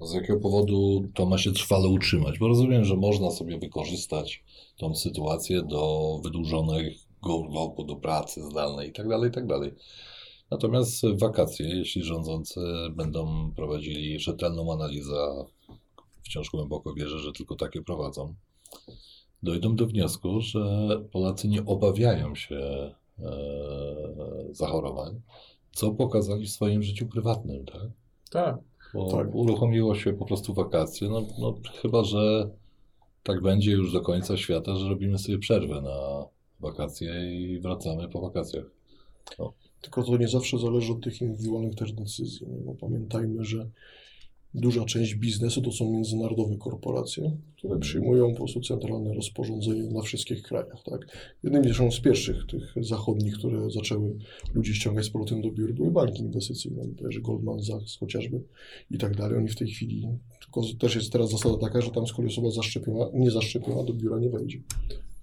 Z 0.00 0.12
jakiego 0.14 0.40
powodu 0.40 1.08
to 1.14 1.26
ma 1.26 1.38
się 1.38 1.52
trwale 1.52 1.88
utrzymać? 1.88 2.38
Bo 2.38 2.48
rozumiem, 2.48 2.84
że 2.84 2.96
można 2.96 3.30
sobie 3.30 3.58
wykorzystać 3.58 4.44
tą 4.76 4.94
sytuację 4.94 5.62
do 5.62 6.20
wydłużonych 6.24 6.94
urlopu, 7.26 7.84
do 7.84 7.96
pracy 7.96 8.42
zdalnej 8.42 8.86
itd., 8.86 9.18
itd. 9.24 9.60
Natomiast 10.50 11.06
w 11.06 11.18
wakacje, 11.18 11.68
jeśli 11.68 12.04
rządzący 12.04 12.60
będą 12.90 13.52
prowadzili 13.56 14.20
rzetelną 14.20 14.72
analizę, 14.72 15.44
wciąż 16.22 16.50
głęboko 16.50 16.94
wierzę, 16.94 17.18
że 17.18 17.32
tylko 17.32 17.56
takie 17.56 17.82
prowadzą, 17.82 18.34
dojdą 19.42 19.76
do 19.76 19.86
wniosku, 19.86 20.40
że 20.40 20.88
Polacy 21.12 21.48
nie 21.48 21.64
obawiają 21.64 22.34
się 22.34 22.56
e, 22.56 22.94
zachorowań, 24.50 25.20
co 25.72 25.90
pokazali 25.90 26.46
w 26.46 26.50
swoim 26.50 26.82
życiu 26.82 27.06
prywatnym, 27.06 27.66
tak? 27.66 27.90
Tak. 28.30 28.58
Bo 28.94 29.10
Tak. 29.10 29.34
uruchomiło 29.34 29.94
się 29.94 30.12
po 30.12 30.24
prostu 30.24 30.54
wakacje. 30.54 31.08
No, 31.08 31.22
no 31.38 31.54
chyba, 31.82 32.04
że 32.04 32.50
tak 33.22 33.42
będzie 33.42 33.72
już 33.72 33.92
do 33.92 34.00
końca 34.00 34.36
świata, 34.36 34.76
że 34.76 34.88
robimy 34.88 35.18
sobie 35.18 35.38
przerwę 35.38 35.82
na 35.82 36.26
wakacje 36.60 37.40
i 37.40 37.60
wracamy 37.60 38.08
po 38.08 38.20
wakacjach. 38.20 38.64
Tylko 39.80 40.02
to 40.02 40.16
nie 40.16 40.28
zawsze 40.28 40.58
zależy 40.58 40.92
od 40.92 41.00
tych 41.00 41.20
indywidualnych 41.20 41.74
też 41.74 41.92
decyzji. 41.92 42.46
Bo 42.64 42.74
pamiętajmy, 42.74 43.44
że 43.44 43.70
duża 44.54 44.84
część 44.84 45.14
biznesu 45.14 45.62
to 45.62 45.72
są 45.72 45.92
międzynarodowe 45.92 46.56
korporacje, 46.56 47.36
które 47.56 47.78
przyjmują 47.78 48.30
po 48.30 48.36
prostu 48.36 48.60
centralne 48.60 49.14
rozporządzenie 49.14 49.82
na 49.82 50.02
wszystkich 50.02 50.42
krajach. 50.42 50.82
Tak? 50.84 51.00
Jednym 51.42 51.64
zresztą 51.64 51.90
z 51.92 52.00
pierwszych 52.00 52.46
tych 52.46 52.74
zachodnich, 52.84 53.34
które 53.34 53.70
zaczęły 53.70 54.16
ludzi 54.54 54.74
ściągać 54.74 55.04
z 55.04 55.10
powrotem 55.10 55.42
do 55.42 55.50
biur, 55.50 55.74
były 55.74 55.90
banki 55.90 56.22
inwestycyjne, 56.22 56.82
że 57.08 57.20
Goldman 57.20 57.62
Sachs 57.62 57.96
chociażby 57.96 58.42
i 58.90 58.98
tak 58.98 59.16
dalej. 59.16 59.38
Oni 59.38 59.48
w 59.48 59.56
tej 59.56 59.68
chwili, 59.68 60.08
tylko 60.40 60.62
też 60.78 60.94
jest 60.94 61.12
teraz 61.12 61.30
zasada 61.30 61.58
taka, 61.58 61.80
że 61.80 61.90
tam 61.90 62.04
kolei 62.16 62.30
osoba 62.30 62.50
zaszczepiona, 62.50 63.06
nie 63.14 63.30
zaszczepiona 63.30 63.84
do 63.84 63.94
biura 63.94 64.18
nie 64.18 64.30
wejdzie. 64.30 64.58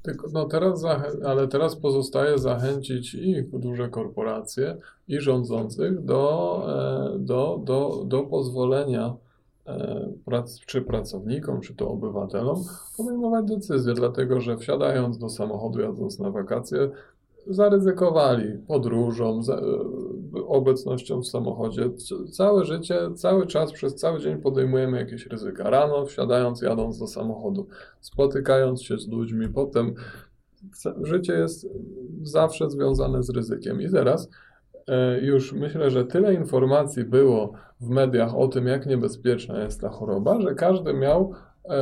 Tylko, 0.06 0.28
no 0.34 0.46
teraz 0.46 0.84
ale 1.26 1.48
teraz 1.48 1.76
pozostaje 1.76 2.38
zachęcić 2.38 3.14
i 3.14 3.44
duże 3.54 3.90
korporacje, 3.90 4.78
i 5.08 5.20
rządzących 5.20 6.06
do, 6.06 6.66
e, 7.16 7.20
do, 7.20 7.62
do, 7.64 8.04
do 8.06 8.24
pozwolenia 8.24 9.16
e, 9.68 10.10
prac, 10.26 10.60
czy 10.60 10.82
pracownikom, 10.82 11.62
czy 11.62 11.76
to 11.76 11.90
obywatelom 11.90 12.64
podejmować 12.98 13.46
decyzje, 13.46 13.94
dlatego 13.94 14.42
że 14.42 14.58
wsiadając 14.58 15.18
do 15.18 15.30
samochodu, 15.30 15.80
jadąc 15.80 16.20
na 16.20 16.32
wakacje, 16.32 16.90
zaryzykowali 17.48 18.58
podróżą, 18.68 19.42
e, 19.50 20.46
obecnością 20.48 21.22
w 21.22 21.28
samochodzie. 21.28 21.90
Całe 22.32 22.66
życie, 22.66 23.00
cały 23.16 23.48
czas, 23.48 23.72
przez 23.72 23.96
cały 23.96 24.20
dzień 24.20 24.42
podejmujemy 24.42 24.98
jakieś 24.98 25.28
ryzyka. 25.28 25.70
Rano 25.70 26.06
wsiadając, 26.06 26.62
jadąc 26.62 27.00
do 27.00 27.08
samochodu, 27.08 27.68
spotykając 28.00 28.84
się 28.84 28.98
z 28.98 29.08
ludźmi, 29.08 29.50
potem 29.50 29.94
życie 31.04 31.34
jest 31.34 31.68
zawsze 32.22 32.70
związane 32.70 33.24
z 33.24 33.30
ryzykiem. 33.30 33.82
I 33.82 33.90
teraz 33.90 34.30
e, 34.88 35.20
już 35.22 35.54
myślę, 35.54 35.92
że 35.92 36.06
tyle 36.06 36.34
informacji 36.34 37.04
było 37.04 37.54
w 37.80 37.90
mediach 37.90 38.36
o 38.36 38.48
tym, 38.48 38.68
jak 38.68 38.86
niebezpieczna 38.86 39.64
jest 39.64 39.82
ta 39.82 39.90
choroba, 39.90 40.42
że 40.42 40.56
każdy 40.56 40.94
miał, 40.94 41.34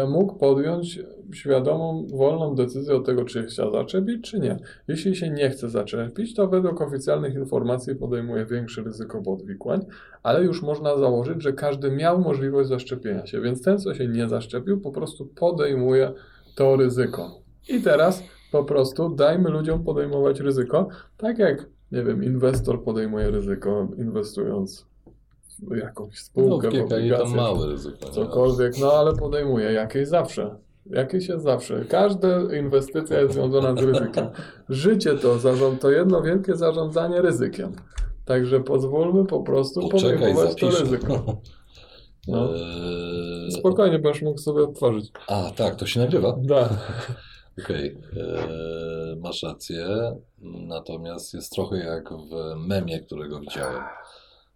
mógł 0.10 0.36
podjąć 0.36 1.00
świadomą, 1.34 2.08
wolną 2.08 2.56
decyzję 2.56 2.96
o 2.96 3.00
tego, 3.00 3.26
czy 3.26 3.44
chce 3.44 3.72
zaczepić, 3.72 4.32
czy 4.32 4.40
nie. 4.40 4.58
Jeśli 4.88 5.16
się 5.16 5.30
nie 5.30 5.50
chce 5.50 5.70
zaczepić, 5.70 6.36
to 6.36 6.48
według 6.48 6.82
oficjalnych 6.82 7.36
informacji 7.36 7.96
podejmuje 7.96 8.46
większe 8.46 8.82
ryzyko 8.82 9.22
podwikłań, 9.22 9.86
ale 10.24 10.44
już 10.44 10.62
można 10.62 10.98
założyć, 10.98 11.44
że 11.44 11.54
każdy 11.54 11.92
miał 11.92 12.22
możliwość 12.22 12.70
zaszczepienia 12.70 13.26
się, 13.26 13.42
więc 13.42 13.62
ten, 13.62 13.80
co 13.80 13.94
się 13.94 14.08
nie 14.08 14.30
zaszczepił, 14.30 14.82
po 14.82 14.92
prostu 14.92 15.26
podejmuje 15.26 16.12
to 16.56 16.76
ryzyko. 16.76 17.42
I 17.70 17.82
teraz 17.82 18.24
po 18.52 18.64
prostu 18.64 19.10
dajmy 19.10 19.50
ludziom 19.50 19.84
podejmować 19.84 20.40
ryzyko, 20.40 20.88
tak 21.18 21.40
jak, 21.40 21.66
nie 21.92 22.04
wiem, 22.04 22.24
inwestor 22.24 22.84
podejmuje 22.84 23.32
ryzyko 23.32 23.88
inwestując 23.98 24.93
jakąś 25.76 26.10
No, 26.10 26.26
spółkę, 26.26 26.72
tam 26.72 26.82
obligacje, 26.82 27.36
małe 27.36 27.68
ryzyko. 27.68 28.10
cokolwiek, 28.10 28.78
no 28.80 28.92
ale 28.94 29.14
podejmuje 29.16 29.72
jakieś 29.74 30.08
zawsze. 30.08 30.56
Jakieś 30.86 31.28
jest 31.28 31.44
zawsze. 31.44 31.86
Każda 31.90 32.28
inwestycja 32.60 33.20
jest 33.22 33.34
związana 33.34 33.76
z 33.76 33.84
ryzykiem. 33.86 34.28
Życie 34.70 35.16
to, 35.16 35.40
zarząd, 35.40 35.82
to 35.82 35.92
jedno 35.92 36.22
wielkie 36.22 36.56
zarządzanie 36.56 37.22
ryzykiem. 37.22 37.72
Także 38.26 38.60
pozwólmy 38.60 39.26
po 39.26 39.40
prostu 39.44 39.90
Poczekaj, 39.90 40.18
podejmować 40.18 40.56
to 40.56 40.72
zapiszę. 40.72 40.84
ryzyko. 40.84 41.24
No. 42.28 42.56
Eee, 42.56 43.52
Spokojnie, 43.52 44.00
będziesz 44.00 44.22
mógł 44.22 44.38
sobie 44.40 44.64
otworzyć. 44.64 45.12
A, 45.28 45.52
tak, 45.56 45.76
to 45.76 45.86
się 45.86 46.00
nagrywa? 46.00 46.36
Da. 46.42 46.70
Okej, 47.64 47.98
eee, 48.18 49.16
masz 49.22 49.44
rację. 49.44 49.86
Natomiast 50.68 51.34
jest 51.34 51.52
trochę 51.52 51.78
jak 51.78 52.10
w 52.10 52.56
memie, 52.68 53.00
którego 53.00 53.40
widziałem. 53.40 53.82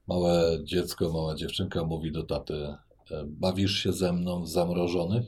Małe 0.08 0.60
dziecko, 0.64 1.10
mała 1.10 1.36
dziewczynka 1.36 1.84
mówi 1.84 2.12
do 2.12 2.24
taty: 2.24 2.54
e, 2.54 2.78
Bawisz 3.26 3.84
się 3.84 3.94
ze 3.94 4.14
mną 4.14 4.44
w 4.44 4.50
zamrożonych? 4.50 5.26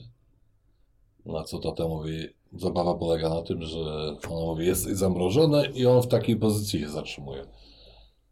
Na 1.25 1.43
co 1.43 1.59
tata 1.59 1.87
mówi: 1.87 2.27
Zabawa 2.53 2.95
polega 2.95 3.29
na 3.29 3.41
tym, 3.41 3.63
że 3.63 3.79
ona 4.29 4.45
mówi: 4.45 4.65
Jesteś 4.65 4.93
zamrożony, 4.93 5.65
i 5.65 5.85
on 5.85 6.01
w 6.01 6.07
takiej 6.07 6.35
pozycji 6.35 6.79
się 6.79 6.89
zatrzymuje. 6.89 7.45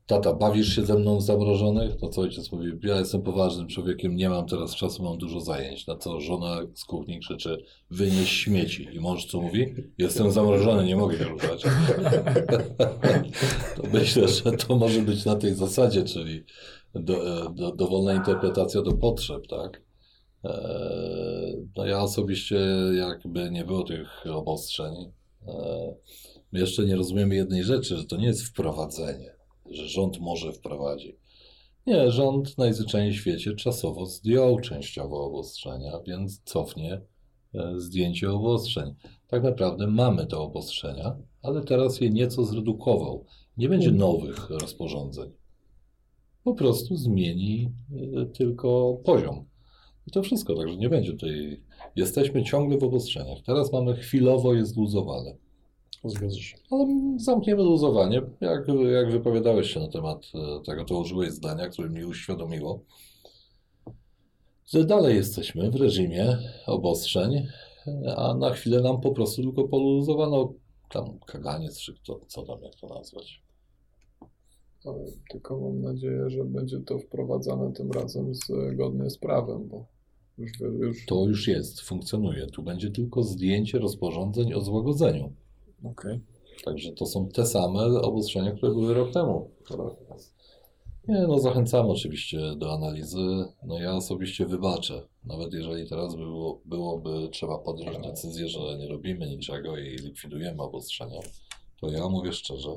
Tata, 0.07 0.33
bawisz 0.33 0.75
się 0.75 0.85
ze 0.85 0.99
mną 0.99 1.17
w 1.17 1.23
zamrożonych? 1.23 1.95
To 1.95 2.09
co 2.09 2.21
ojciec 2.21 2.51
mówi, 2.51 2.71
ja 2.83 2.99
jestem 2.99 3.21
poważnym 3.21 3.67
człowiekiem, 3.67 4.15
nie 4.15 4.29
mam 4.29 4.45
teraz 4.45 4.75
czasu, 4.75 5.03
mam 5.03 5.17
dużo 5.17 5.39
zajęć. 5.39 5.87
Na 5.87 5.95
co 5.97 6.21
żona 6.21 6.61
z 6.73 6.85
kuchni 6.85 7.19
krzyczy, 7.19 7.57
wynieś 7.91 8.31
śmieci. 8.31 8.87
I 8.93 8.99
mąż 8.99 9.25
co 9.25 9.41
mówi? 9.41 9.73
Jestem 9.97 10.31
zamrożony, 10.31 10.85
nie 10.85 10.95
mogę 10.95 11.17
ruszać. 11.17 11.63
to 13.75 13.83
myślę, 13.93 14.27
że 14.27 14.51
to 14.51 14.77
może 14.77 15.01
być 15.01 15.25
na 15.25 15.35
tej 15.35 15.53
zasadzie, 15.53 16.03
czyli 16.03 16.43
do, 16.95 17.45
e, 17.45 17.53
do, 17.53 17.71
dowolna 17.71 18.13
interpretacja 18.13 18.81
do 18.81 18.93
potrzeb, 18.93 19.47
tak? 19.47 19.81
E, 20.45 21.17
No 21.77 21.85
ja 21.85 22.01
osobiście, 22.01 22.59
jakby 22.93 23.51
nie 23.51 23.65
było 23.65 23.83
tych 23.83 24.25
obostrzeń, 24.31 24.93
e, 25.47 25.95
jeszcze 26.53 26.85
nie 26.85 26.95
rozumiemy 26.95 27.35
jednej 27.35 27.63
rzeczy, 27.63 27.97
że 27.97 28.05
to 28.05 28.17
nie 28.17 28.27
jest 28.27 28.43
wprowadzenie, 28.43 29.36
że 29.69 29.87
rząd 29.87 30.19
może 30.19 30.53
wprowadzić. 30.53 31.15
Nie, 31.87 32.11
rząd 32.11 32.57
najzwyczajniej 32.57 33.13
w 33.13 33.15
świecie 33.15 33.55
czasowo 33.55 34.05
zdjął 34.05 34.59
częściowo 34.59 35.25
obostrzenia, 35.25 35.99
więc 36.07 36.41
cofnie 36.45 37.01
e, 37.53 37.73
zdjęcie 37.77 38.31
obostrzeń. 38.31 38.95
Tak 39.27 39.43
naprawdę 39.43 39.87
mamy 39.87 40.25
te 40.25 40.37
obostrzenia, 40.37 41.17
ale 41.41 41.61
teraz 41.63 42.01
je 42.01 42.09
nieco 42.09 42.43
zredukował. 42.43 43.25
Nie 43.57 43.69
będzie 43.69 43.91
nowych 43.91 44.49
rozporządzeń. 44.49 45.31
Po 46.43 46.53
prostu 46.53 46.95
zmieni 46.95 47.71
e, 48.15 48.25
tylko 48.25 48.97
poziom. 49.03 49.45
I 50.07 50.11
to 50.11 50.23
wszystko, 50.23 50.55
także 50.55 50.77
nie 50.77 50.89
będzie 50.89 51.11
tutaj. 51.11 51.63
Jesteśmy 51.95 52.43
ciągle 52.43 52.77
w 52.77 52.83
obostrzeniach. 52.83 53.41
Teraz 53.45 53.73
mamy 53.73 53.95
chwilowo 53.95 54.53
je 54.53 54.65
zluzowane. 54.65 55.46
Zgadza 56.09 56.39
się. 56.39 56.57
Ale 56.71 56.85
zamkniemy 57.17 57.63
luzowanie. 57.63 58.21
Jak, 58.41 58.67
jak 58.91 59.11
wypowiadałeś 59.11 59.73
się 59.73 59.79
na 59.79 59.87
temat 59.87 60.23
e, 60.35 60.63
tego, 60.65 60.85
to 60.85 60.99
użyłeś 60.99 61.31
zdania, 61.31 61.69
które 61.69 61.89
mi 61.89 62.05
uświadomiło, 62.05 62.79
że 64.65 64.85
dalej 64.85 65.15
jesteśmy 65.15 65.71
w 65.71 65.75
reżimie 65.75 66.37
obostrzeń, 66.65 67.47
a 68.17 68.33
na 68.33 68.53
chwilę 68.53 68.81
nam 68.81 69.01
po 69.01 69.11
prostu 69.11 69.41
tylko 69.41 69.67
poluzowano 69.67 70.53
tam 70.89 71.19
kaganiec, 71.19 71.79
czy 71.79 71.93
kto, 71.93 72.19
co 72.27 72.43
tam, 72.43 72.61
jak 72.61 72.75
to 72.75 72.87
nazwać. 72.87 73.43
Ale 74.85 75.05
tylko 75.29 75.59
mam 75.59 75.81
nadzieję, 75.81 76.29
że 76.29 76.43
będzie 76.43 76.79
to 76.79 76.99
wprowadzane 76.99 77.73
tym 77.73 77.91
razem 77.91 78.35
zgodnie 78.35 79.09
z 79.09 79.17
prawem, 79.17 79.67
bo 79.67 79.85
już, 80.37 80.51
już 80.59 81.05
To 81.05 81.25
już 81.27 81.47
jest, 81.47 81.81
funkcjonuje. 81.81 82.47
Tu 82.47 82.63
będzie 82.63 82.91
tylko 82.91 83.23
zdjęcie 83.23 83.79
rozporządzeń 83.79 84.53
o 84.53 84.61
złagodzeniu. 84.61 85.33
Okej. 85.83 86.19
Także 86.65 86.91
to 86.91 87.05
są 87.05 87.29
te 87.29 87.45
same 87.45 87.85
obostrzenia, 88.01 88.51
które 88.51 88.71
były 88.71 88.93
rok 88.93 89.11
temu. 89.11 89.51
Nie, 91.07 91.27
no 91.27 91.39
zachęcamy 91.39 91.89
oczywiście 91.89 92.55
do 92.55 92.73
analizy. 92.73 93.45
No 93.63 93.79
ja 93.79 93.95
osobiście 93.95 94.45
wybaczę. 94.45 95.07
Nawet 95.23 95.53
jeżeli 95.53 95.89
teraz 95.89 96.15
było, 96.15 96.61
byłoby 96.65 97.29
trzeba 97.31 97.57
podjąć 97.57 97.97
decyzję, 98.07 98.47
że 98.47 98.77
nie 98.77 98.87
robimy 98.87 99.29
niczego 99.29 99.77
i 99.77 99.95
likwidujemy 99.95 100.61
obostrzenia, 100.61 101.19
to 101.81 101.89
ja 101.91 102.09
mówię 102.09 102.33
szczerze, 102.33 102.69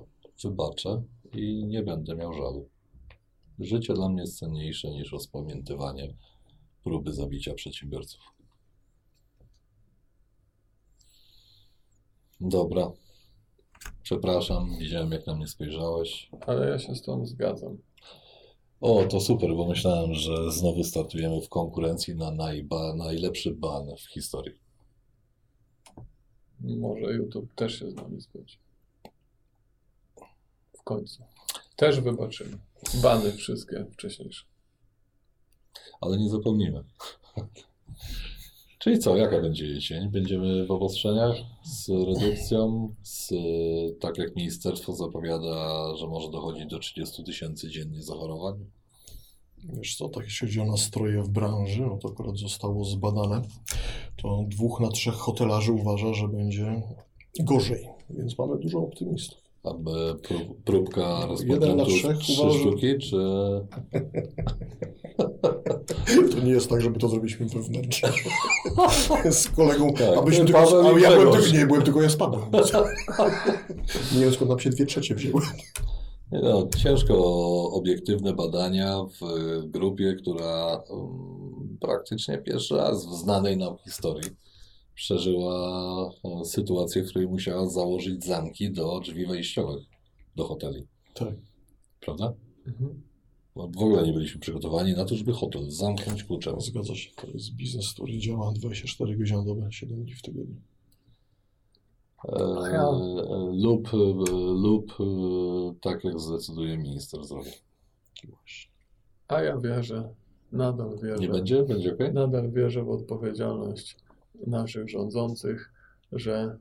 wybaczę 0.42 1.02
i 1.32 1.64
nie 1.66 1.82
będę 1.82 2.14
miał 2.14 2.32
żalu. 2.32 2.68
Życie 3.58 3.94
dla 3.94 4.08
mnie 4.08 4.20
jest 4.20 4.38
cenniejsze 4.38 4.90
niż 4.90 5.12
rozpamiętywanie 5.12 6.14
próby 6.84 7.12
zabicia 7.12 7.54
przedsiębiorców. 7.54 8.20
Dobra. 12.40 12.92
Przepraszam, 14.02 14.78
widziałem 14.78 15.12
jak 15.12 15.26
na 15.26 15.34
mnie 15.34 15.48
spojrzałeś. 15.48 16.30
Ale 16.46 16.70
ja 16.70 16.78
się 16.78 16.94
z 16.94 17.02
tą 17.02 17.26
zgadzam. 17.26 17.78
O, 18.80 19.04
to 19.04 19.20
super, 19.20 19.54
bo 19.56 19.68
myślałem, 19.68 20.14
że 20.14 20.52
znowu 20.52 20.84
startujemy 20.84 21.40
w 21.40 21.48
konkurencji 21.48 22.16
na 22.16 22.30
najba, 22.30 22.94
najlepszy 22.94 23.54
ban 23.54 23.96
w 23.96 24.12
historii. 24.12 24.58
Może 26.60 27.12
YouTube 27.12 27.54
też 27.54 27.78
się 27.78 27.90
z 27.90 27.94
nami 27.94 28.20
zgodzi. 28.20 28.58
W 30.78 30.82
końcu. 30.84 31.22
Też 31.76 32.00
wybaczymy. 32.00 32.58
Bany 33.02 33.32
wszystkie 33.32 33.86
wcześniejsze. 33.92 34.44
Ale 36.00 36.18
nie 36.18 36.30
zapomnimy. 36.30 36.84
Czyli 38.80 38.98
co, 38.98 39.16
jaka 39.16 39.40
będzie 39.40 39.66
jesień? 39.66 40.08
Będziemy 40.08 40.66
w 40.66 40.70
obostrzeniach 40.70 41.36
z 41.64 41.88
redukcją, 41.88 42.94
z, 43.02 43.32
tak 44.00 44.18
jak 44.18 44.36
ministerstwo 44.36 44.92
zapowiada, 44.92 45.84
że 45.96 46.06
może 46.06 46.30
dochodzić 46.30 46.66
do 46.66 46.78
30 46.78 47.24
tysięcy 47.24 47.70
dziennie 47.70 48.02
zachorowań. 48.02 48.54
Wiesz 49.64 49.96
co, 49.96 50.08
tak 50.08 50.24
jeśli 50.24 50.46
chodzi 50.46 50.60
o 50.60 50.64
nastroje 50.64 51.22
w 51.22 51.28
branży, 51.28 51.82
no 51.82 51.98
to 51.98 52.08
akurat 52.08 52.36
zostało 52.36 52.84
zbadane, 52.84 53.42
to 54.22 54.44
dwóch 54.48 54.80
na 54.80 54.88
trzech 54.88 55.14
hotelarzy 55.14 55.72
uważa, 55.72 56.14
że 56.14 56.28
będzie 56.28 56.82
gorzej, 57.40 57.88
więc 58.10 58.38
mamy 58.38 58.58
dużo 58.58 58.78
optymistów. 58.78 59.38
Aby 59.62 60.14
prób, 60.22 60.62
próbka 60.64 61.00
Jeden 61.00 61.26
na 61.26 61.26
respondentów 61.26 61.88
trzech 61.88 62.18
trzy 62.18 62.42
uważa- 62.42 62.58
sztuki, 62.58 62.98
czy... 62.98 63.16
To 66.30 66.40
nie 66.40 66.50
jest 66.50 66.70
tak, 66.70 66.82
żeby 66.82 66.98
to 66.98 67.08
zrobiliśmy 67.08 67.46
wewnętrznie. 67.46 68.08
Z 69.30 69.48
kolegą, 69.48 69.92
Tak, 69.92 70.18
abyśmy 70.18 70.44
ty, 70.44 70.52
tylko, 70.52 70.94
a 70.94 70.98
ja 70.98 71.10
byłem 71.10 71.32
tylko, 71.32 71.56
nie, 71.56 71.66
byłem 71.66 71.82
tylko 71.82 72.02
ja 72.02 72.10
spadłem. 72.10 72.42
Nie 74.14 74.20
wiem 74.20 74.32
skąd 74.32 74.50
nam 74.50 74.58
się 74.58 74.70
dwie 74.70 74.86
trzecie 74.86 75.14
wzięły. 75.14 75.42
No, 76.32 76.68
ciężko 76.82 77.14
obiektywne 77.72 78.32
badania 78.32 79.04
w 79.20 79.60
grupie, 79.66 80.14
która 80.14 80.76
um, 80.76 81.78
praktycznie 81.80 82.38
pierwszy 82.38 82.76
raz 82.76 83.06
w 83.06 83.12
znanej 83.12 83.56
nam 83.56 83.76
historii 83.84 84.30
przeżyła 84.94 86.10
e, 86.24 86.44
sytuację, 86.44 87.02
w 87.02 87.08
której 87.08 87.28
musiała 87.28 87.68
założyć 87.68 88.24
zamki 88.24 88.70
do 88.70 89.00
drzwi 89.00 89.26
wejściowych 89.26 89.84
do 90.36 90.44
hoteli. 90.44 90.86
Tak. 91.14 91.34
Prawda? 92.00 92.32
Mhm. 92.66 93.09
Bo 93.56 93.68
w 93.68 93.82
ogóle 93.82 94.02
nie 94.02 94.12
byliśmy 94.12 94.40
przygotowani 94.40 94.92
na 94.92 95.04
to, 95.04 95.14
żeby 95.14 95.32
hotel 95.32 95.70
zamknąć 95.70 96.24
kluczem. 96.24 96.60
Zgadza 96.60 96.94
się, 96.94 97.10
to 97.16 97.26
jest 97.26 97.54
biznes, 97.54 97.92
który 97.92 98.18
działa 98.18 98.52
24 98.52 99.16
godziny 99.16 99.38
na 99.38 99.44
dobę, 99.44 99.72
7 99.72 100.04
dni 100.04 100.14
w 100.14 100.22
tygodniu. 100.22 100.56
E, 102.28 102.72
ja- 102.72 102.90
lub, 103.52 103.94
e, 103.94 103.96
lub 104.54 104.92
e, 105.00 105.04
tak 105.80 106.04
jak 106.04 106.20
zdecyduje 106.20 106.78
minister 106.78 107.24
zdrowia. 107.24 107.50
A 109.28 109.42
ja 109.42 109.58
wierzę, 109.58 110.14
nadal 110.52 110.98
wierzę. 111.02 111.18
Nie 111.18 111.28
będzie? 111.28 111.62
Będzie 111.62 111.92
ok? 111.92 111.98
Nadal 112.12 112.50
wierzę 112.50 112.84
w 112.84 112.90
odpowiedzialność 112.90 113.96
naszych 114.46 114.90
rządzących, 114.90 115.72
że 116.12 116.58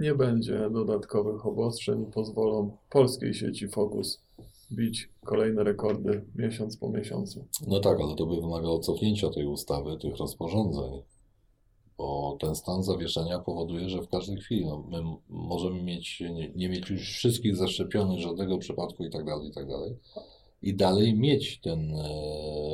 nie 0.00 0.14
będzie 0.14 0.70
dodatkowych 0.70 1.46
obostrzeń 1.46 2.02
i 2.02 2.06
pozwolą 2.06 2.76
polskiej 2.90 3.34
sieci 3.34 3.68
Focus 3.68 4.22
bić 4.72 5.08
kolejne 5.24 5.64
rekordy 5.64 6.24
miesiąc 6.34 6.76
po 6.76 6.88
miesiącu. 6.88 7.46
No 7.66 7.80
tak, 7.80 8.00
ale 8.00 8.14
to 8.14 8.26
by 8.26 8.40
wymagało 8.40 8.78
cofnięcia 8.78 9.30
tej 9.30 9.46
ustawy, 9.46 9.98
tych 9.98 10.16
rozporządzeń, 10.16 11.02
bo 11.98 12.36
ten 12.40 12.54
stan 12.54 12.82
zawieszenia 12.82 13.38
powoduje, 13.38 13.88
że 13.88 14.02
w 14.02 14.08
każdej 14.08 14.36
chwili 14.36 14.66
no, 14.66 14.84
my 14.88 15.02
możemy 15.28 15.82
mieć, 15.82 16.20
nie, 16.20 16.52
nie 16.56 16.68
mieć 16.68 16.90
już 16.90 17.02
wszystkich 17.02 17.56
zaszczepionych, 17.56 18.20
żadnego 18.20 18.58
przypadku 18.58 19.04
i 19.04 19.10
tak 19.10 19.24
dalej, 19.24 19.48
i 19.48 19.52
tak 19.52 19.68
dalej. 19.68 19.96
I 20.62 20.74
dalej 20.74 21.14
mieć 21.18 21.60
ten 21.60 21.94
e, 21.94 22.04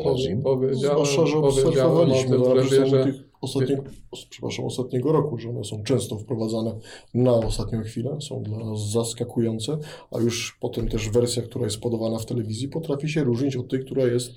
reżim. 0.04 0.42
Powiedziałem, 0.42 0.96
Zwłaszcza, 0.96 1.26
że 1.26 1.38
obserwowaliśmy 1.38 2.38
na 2.38 2.44
że 2.44 2.54
przestrzeni 2.54 2.90
wierzę, 2.90 3.04
tych 3.04 3.28
ostatniego, 3.40 3.82
os- 4.10 4.26
przepraszam, 4.26 4.64
ostatniego 4.64 5.12
roku, 5.12 5.38
że 5.38 5.50
one 5.50 5.64
są 5.64 5.82
często 5.82 6.18
wprowadzane 6.18 6.78
na 7.14 7.32
ostatnią 7.32 7.82
chwilę, 7.82 8.16
są 8.20 8.42
dla 8.42 8.58
nas 8.58 8.90
zaskakujące, 8.90 9.78
a 10.10 10.18
już 10.20 10.58
potem 10.60 10.88
też 10.88 11.08
wersja, 11.10 11.42
która 11.42 11.64
jest 11.64 11.80
podawana 11.80 12.18
w 12.18 12.26
telewizji, 12.26 12.68
potrafi 12.68 13.08
się 13.08 13.24
różnić 13.24 13.56
od 13.56 13.68
tej, 13.68 13.80
która 13.84 14.04
jest 14.06 14.32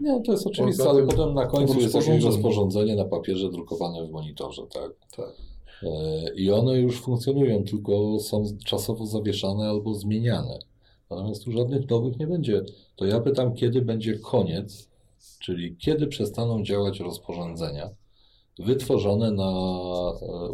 Nie, 0.00 0.22
to 0.22 0.32
jest 0.32 0.46
oczywiste, 0.46 0.90
ale 0.90 1.06
potem 1.06 1.34
na 1.34 1.46
końcu 1.46 1.80
jest 1.80 1.94
jakieś 1.94 1.94
rozporządzenie. 1.94 2.26
rozporządzenie 2.26 2.96
na 2.96 3.04
papierze 3.04 3.50
drukowane 3.50 4.06
w 4.06 4.10
monitorze, 4.10 4.62
tak? 4.72 4.92
tak. 5.16 5.34
E, 5.82 6.34
I 6.36 6.50
one 6.50 6.78
już 6.80 7.00
funkcjonują, 7.00 7.64
tylko 7.64 8.18
są 8.20 8.44
czasowo 8.64 9.06
zawieszane 9.06 9.68
albo 9.68 9.94
zmieniane. 9.94 10.58
Natomiast 11.14 11.44
tu 11.44 11.52
żadnych 11.52 11.90
nowych 11.90 12.18
nie 12.18 12.26
będzie. 12.26 12.62
To 12.96 13.06
ja 13.06 13.20
pytam, 13.20 13.54
kiedy 13.54 13.82
będzie 13.82 14.18
koniec, 14.18 14.88
czyli 15.40 15.76
kiedy 15.76 16.06
przestaną 16.06 16.62
działać 16.62 17.00
rozporządzenia 17.00 17.90
wytworzone 18.58 19.30
na, 19.30 19.50
e, 20.22 20.48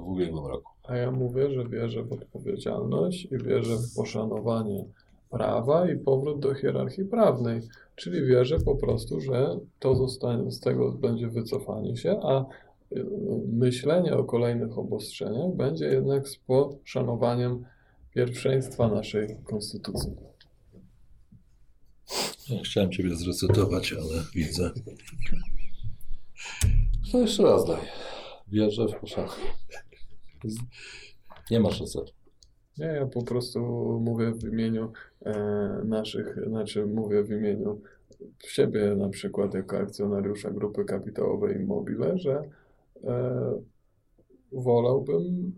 w 0.00 0.08
ubiegłym 0.08 0.46
roku. 0.46 0.72
A 0.84 0.96
ja 0.96 1.10
mówię, 1.10 1.50
że 1.50 1.68
wierzę 1.68 2.02
w 2.02 2.12
odpowiedzialność 2.12 3.24
i 3.24 3.38
wierzę 3.38 3.76
w 3.76 3.94
poszanowanie 3.96 4.84
prawa 5.30 5.90
i 5.90 5.98
powrót 5.98 6.40
do 6.40 6.54
hierarchii 6.54 7.04
prawnej. 7.04 7.60
Czyli 7.94 8.26
wierzę 8.26 8.58
po 8.64 8.76
prostu, 8.76 9.20
że 9.20 9.58
to 9.78 9.94
zostanie, 9.94 10.50
z 10.50 10.60
tego 10.60 10.92
będzie 10.92 11.28
wycofanie 11.28 11.96
się, 11.96 12.20
a 12.22 12.44
y, 12.96 13.06
myślenie 13.52 14.16
o 14.16 14.24
kolejnych 14.24 14.78
obostrzeniach 14.78 15.54
będzie 15.54 15.86
jednak 15.86 16.28
z 16.28 16.36
poszanowaniem 16.36 17.64
pierwszeństwa 18.16 18.88
naszej 18.88 19.36
konstytucji. 19.44 20.16
Ja 22.50 22.62
chciałem 22.64 22.92
Ciebie 22.92 23.16
zresetować, 23.16 23.92
ale 23.92 24.22
widzę. 24.34 24.70
To 27.12 27.20
jeszcze 27.20 27.42
raz 27.42 27.66
daj. 27.66 27.80
Wierzę 28.48 28.86
w 28.88 29.00
poszanowanie. 29.00 29.42
Nie 31.50 31.60
masz 31.60 31.80
resetu. 31.80 32.12
Nie, 32.78 32.86
ja 32.86 33.06
po 33.06 33.22
prostu 33.22 33.60
mówię 34.00 34.32
w 34.32 34.44
imieniu 34.44 34.92
e, 35.24 35.34
naszych, 35.84 36.38
znaczy 36.48 36.86
mówię 36.86 37.22
w 37.22 37.30
imieniu 37.30 37.80
siebie 38.48 38.94
na 38.96 39.08
przykład 39.08 39.54
jako 39.54 39.78
akcjonariusza 39.78 40.50
grupy 40.50 40.84
kapitałowej 40.84 41.56
Immobile, 41.56 42.18
że 42.18 42.42
e, 43.04 43.62
wolałbym 44.52 45.52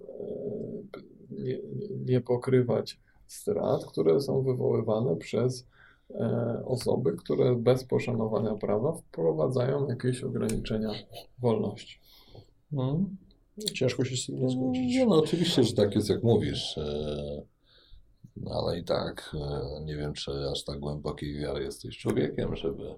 e, 0.94 1.07
nie, 1.30 1.58
nie 2.06 2.20
pokrywać 2.20 3.00
strat, 3.26 3.84
które 3.86 4.20
są 4.20 4.42
wywoływane 4.42 5.16
przez 5.16 5.66
e, 6.10 6.62
osoby, 6.66 7.12
które 7.16 7.56
bez 7.56 7.84
poszanowania 7.84 8.54
prawa 8.54 8.92
wprowadzają 8.92 9.88
jakieś 9.88 10.24
ograniczenia 10.24 10.90
wolności. 11.38 12.00
Mhm. 12.72 13.16
Ciężko 13.74 14.04
się 14.04 14.16
z 14.16 14.26
tym 14.26 14.40
nie 14.40 14.48
zgodzić. 14.50 14.96
No, 14.98 15.06
no 15.06 15.16
oczywiście, 15.16 15.64
że 15.64 15.72
tak 15.72 15.94
jest 15.94 16.08
jak 16.08 16.22
mówisz. 16.22 16.78
e, 16.78 17.42
No 18.36 18.50
ale 18.50 18.78
i 18.78 18.84
tak 18.84 19.34
e, 19.34 19.84
nie 19.84 19.96
wiem, 19.96 20.12
czy 20.12 20.30
aż 20.52 20.64
tak 20.64 20.78
głębokiej 20.80 21.40
wiary 21.40 21.64
jesteś 21.64 21.98
człowiekiem, 21.98 22.56
żeby. 22.56 22.94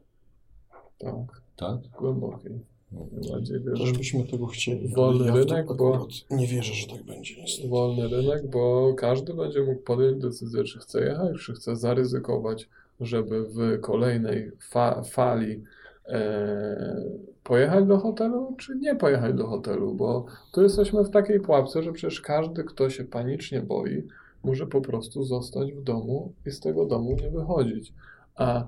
Tak, 0.98 1.42
Tak? 1.56 1.80
głębokiej. 2.00 2.60
Wierzę 2.92 3.60
Też 3.76 3.92
byśmy 3.98 4.24
tego 4.24 4.46
chcieli. 4.46 4.88
Wolny 4.94 5.26
ja 5.26 5.34
rynek, 5.34 5.66
bo- 5.76 6.08
Nie 6.30 6.46
wierzę, 6.46 6.74
że 6.74 6.86
tak 6.86 7.02
będzie 7.02 7.40
niestety. 7.40 7.68
wolny 7.68 8.08
rynek, 8.08 8.50
bo 8.50 8.94
każdy 8.94 9.34
będzie 9.34 9.62
mógł 9.62 9.80
podjąć 9.82 10.22
decyzję, 10.22 10.64
czy 10.64 10.78
chce 10.78 11.04
jechać, 11.04 11.36
czy 11.40 11.52
chce 11.52 11.76
zaryzykować, 11.76 12.68
żeby 13.00 13.44
w 13.48 13.80
kolejnej 13.80 14.50
fa 14.70 15.02
fali 15.02 15.62
e, 16.06 17.02
pojechać 17.44 17.84
do 17.86 17.98
hotelu, 17.98 18.54
czy 18.58 18.76
nie 18.76 18.94
pojechać 18.96 19.34
do 19.34 19.46
hotelu, 19.46 19.94
bo 19.94 20.26
tu 20.52 20.62
jesteśmy 20.62 21.04
w 21.04 21.10
takiej 21.10 21.40
pułapce, 21.40 21.82
że 21.82 21.92
przecież 21.92 22.20
każdy, 22.20 22.64
kto 22.64 22.90
się 22.90 23.04
panicznie 23.04 23.60
boi, 23.62 24.02
może 24.44 24.66
po 24.66 24.80
prostu 24.80 25.24
zostać 25.24 25.72
w 25.72 25.82
domu 25.82 26.32
i 26.46 26.50
z 26.50 26.60
tego 26.60 26.86
domu 26.86 27.16
nie 27.22 27.30
wychodzić. 27.30 27.92
A, 28.36 28.66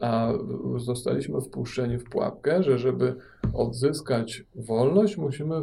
a 0.00 0.32
zostaliśmy 0.76 1.40
wpuszczeni 1.40 1.98
w 1.98 2.04
pułapkę, 2.04 2.62
że 2.62 2.78
żeby 2.78 3.16
odzyskać 3.54 4.44
wolność, 4.54 5.16
musimy 5.16 5.54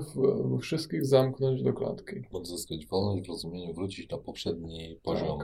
wszystkich 0.61 1.05
zamknąć 1.05 1.63
do 1.63 1.73
klatki. 1.73 2.15
Odzyskać 2.31 2.87
wolność 2.87 3.27
w 3.27 3.29
rozumieniu, 3.29 3.73
wrócić 3.73 4.09
na 4.09 4.17
poprzedni 4.17 4.97
poziom 5.03 5.39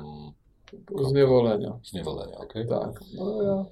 Zniewolenia. 1.09 1.79
zniewolenia, 1.91 2.37
okej? 2.37 2.67
Tak. 2.67 3.03
No 3.15 3.43
ja 3.43 3.65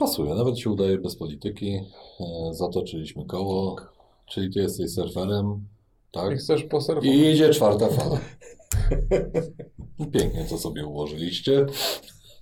Pasuje, 0.00 0.34
nawet 0.34 0.58
się 0.58 0.70
udaje 0.70 0.98
bez 0.98 1.16
polityki. 1.16 1.74
E, 2.20 2.54
zatoczyliśmy 2.54 3.24
koło, 3.24 3.76
czyli 4.26 4.52
ty 4.52 4.60
jesteś 4.60 4.90
surferem, 4.90 5.66
tak? 6.12 6.32
i 6.34 6.36
chcesz 6.36 6.64
poserwować. 6.64 7.10
I 7.10 7.30
idzie 7.30 7.50
czwarta 7.50 7.88
fala. 7.88 8.20
Pięknie 10.12 10.46
to 10.50 10.58
sobie 10.58 10.86
ułożyliście. 10.86 11.66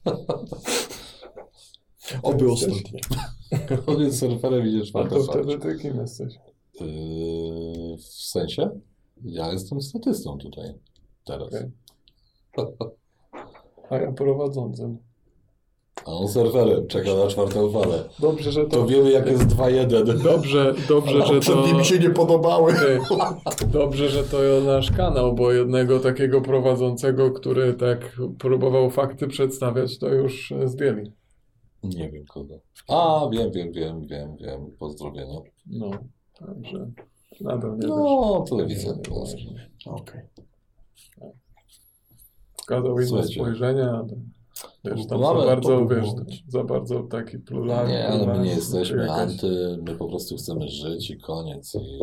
Oby 2.23 2.45
Jesteś- 2.45 2.73
ostatnie. 2.73 3.01
On 3.95 4.03
jest 4.03 4.19
surferem, 4.19 4.67
idzie 4.67 4.81
A 4.81 4.87
czwarta 4.87 5.17
to 5.17 5.23
wtedy 5.23 5.59
ty 5.59 5.79
kim 5.79 5.97
jesteś? 5.97 6.35
Yy, 6.81 7.97
w 7.97 8.05
sensie? 8.05 8.71
Ja 9.25 9.53
jestem 9.53 9.81
statystą 9.81 10.39
tutaj 10.39 10.75
teraz. 11.25 11.49
Okej. 11.49 11.71
A 13.91 13.97
ja 13.97 14.13
prowadzącym. 14.13 14.99
A 16.07 16.11
on 16.11 16.29
surferem, 16.29 16.87
czeka 16.87 17.15
na 17.15 17.27
czwartą 17.27 17.71
falę. 17.71 18.05
Dobrze, 18.19 18.53
że 18.53 18.65
to... 18.65 18.77
To 18.77 18.87
wiemy 18.87 19.11
jak 19.11 19.27
jest 19.27 19.43
2-1. 19.43 20.23
Dobrze, 20.23 20.75
dobrze, 20.89 21.27
że 21.27 21.41
to... 21.41 21.79
Mi 21.79 21.85
się 21.85 21.99
nie 21.99 22.11
podobały. 22.11 22.75
Dobrze, 23.67 24.09
że 24.09 24.25
to 24.25 24.39
nasz 24.67 24.91
kanał, 24.91 25.35
bo 25.35 25.53
jednego 25.53 26.01
takiego 26.01 26.41
prowadzącego, 26.41 27.31
który 27.31 27.75
tak 27.75 28.17
próbował 28.39 28.91
fakty 28.91 29.27
przedstawiać, 29.27 29.99
to 29.99 30.09
już 30.09 30.53
e, 30.53 30.69
zdjęli. 30.69 31.13
Nie 31.83 32.11
wiem 32.11 32.25
kogo. 32.27 32.55
A, 32.89 33.29
wiem, 33.33 33.53
wiem, 33.53 33.73
wiem, 33.73 34.07
wiem, 34.07 34.37
wiem. 34.37 34.71
Pozdrowienia. 34.79 35.41
No, 35.67 35.91
także 36.39 36.91
nadal 37.41 37.79
nie. 37.79 37.87
No, 37.87 38.45
telewizja 38.49 38.93
polska. 38.95 39.39
Okej. 39.87 40.21
Pokazał 42.57 42.99
inne 42.99 43.07
Słuchajcie. 43.07 43.35
spojrzenia, 43.35 43.91
ale 43.91 44.07
wiesz, 44.97 45.07
tam 45.07 45.21
Mamy- 45.21 45.41
za 45.41 45.47
bardzo, 45.47 45.69
to 45.69 45.87
wiesz, 45.87 46.09
za 46.49 46.65
bardzo 46.65 47.03
taki 47.03 47.39
pluralizm. 47.39 47.93
Nie, 47.93 48.09
ale 48.09 48.27
my 48.27 48.45
nie 48.45 48.51
jesteśmy 48.51 49.03
jakaś- 49.03 49.19
anty, 49.19 49.79
my 49.87 49.95
po 49.97 50.09
prostu 50.09 50.37
chcemy 50.37 50.69
żyć 50.69 51.11
i 51.11 51.19
koniec. 51.19 51.75
I 51.75 51.99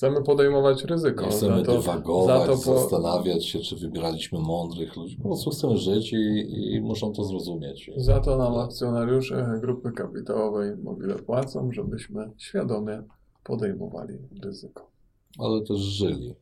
Chcemy 0.00 0.22
podejmować 0.22 0.84
ryzyko. 0.84 1.24
nie 1.24 1.30
chcemy 1.30 1.62
to, 1.62 1.72
dywagować, 1.72 2.46
to 2.46 2.52
po- 2.52 2.78
zastanawiać 2.78 3.46
się, 3.46 3.58
czy 3.58 3.76
wybieraliśmy 3.76 4.38
mądrych 4.38 4.96
ludzi. 4.96 5.16
Po 5.16 5.22
prostu 5.22 5.50
chcemy 5.50 5.78
żyć 5.78 6.12
i, 6.12 6.74
i 6.74 6.80
muszą 6.80 7.12
to 7.12 7.24
zrozumieć. 7.24 7.90
Za 7.96 8.20
to 8.20 8.36
nam 8.36 8.58
akcjonariusze 8.58 9.58
grupy 9.60 9.92
kapitałowej 9.92 10.76
mobile 10.76 11.14
płacą, 11.14 11.72
żebyśmy 11.72 12.30
świadomie 12.38 13.02
podejmowali 13.44 14.18
ryzyko. 14.42 14.90
Ale 15.38 15.60
też 15.60 15.78
żyli. 15.78 16.34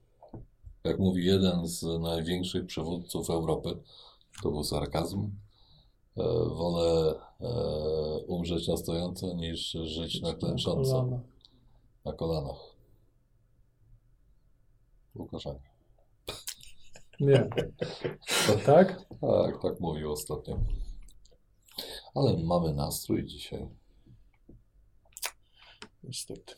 Jak 0.85 0.99
mówi 0.99 1.25
jeden 1.25 1.67
z 1.67 1.83
największych 2.01 2.67
przywódców 2.67 3.31
Europy, 3.31 3.69
to 4.43 4.51
był 4.51 4.65
sarkazm. 4.65 5.31
E, 6.17 6.23
wolę 6.49 7.15
e, 7.41 7.49
umrzeć 8.27 8.69
na 8.69 8.77
stojąco 8.77 9.35
niż 9.35 9.71
żyć 9.71 10.23
na 10.23 10.35
klęcząco, 10.35 11.09
na 12.05 12.13
kolanach. 12.13 12.68
Łukaszenka. 15.15 15.69
Nie. 17.21 17.49
Tak? 18.67 19.01
Tak, 19.21 19.63
tak 19.63 19.81
mówił 19.81 20.13
ostatnio. 20.13 20.59
Ale 22.15 22.37
mamy 22.37 22.73
nastrój 22.75 23.25
dzisiaj. 23.25 23.69
Niestety. 26.03 26.55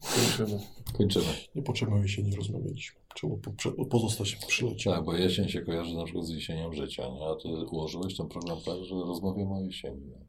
Kończymy. 0.00 0.60
Kończymy. 0.98 1.26
Niepotrzebnie 1.54 2.00
jesieni 2.00 2.36
rozmawialiśmy. 2.36 3.00
Trzeba 3.14 3.34
poprze- 3.34 3.88
pozostać 3.90 4.36
przy 4.36 4.66
lecie. 4.66 4.90
Tak, 4.90 5.04
bo 5.04 5.14
jesień 5.16 5.48
się 5.48 5.62
kojarzy 5.62 5.94
na 5.94 6.04
przykład 6.04 6.26
z 6.26 6.30
jesienią 6.30 6.72
życia, 6.72 7.02
nie? 7.08 7.26
A 7.26 7.36
ty 7.42 7.48
ułożyłeś 7.48 8.16
ten 8.16 8.28
program 8.28 8.58
tak, 8.66 8.84
że 8.84 8.94
rozmawiamy 8.94 9.54
o 9.54 9.60
jesieni. 9.60 10.06
Nie? 10.06 10.26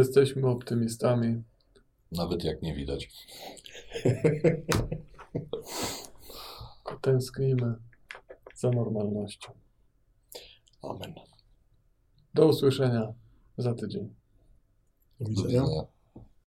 Jesteśmy 0.00 0.48
optymistami. 0.48 1.42
Nawet 2.12 2.44
jak 2.44 2.62
nie 2.62 2.74
widać. 2.74 3.08
Tęsknimy 7.00 7.74
za 8.54 8.70
normalnością. 8.70 9.52
Amen. 10.82 11.14
Do 12.34 12.46
usłyszenia 12.46 13.12
za 13.58 13.74
tydzień. 13.74 14.14
Do 15.20 15.28
widzenia. 15.28 15.62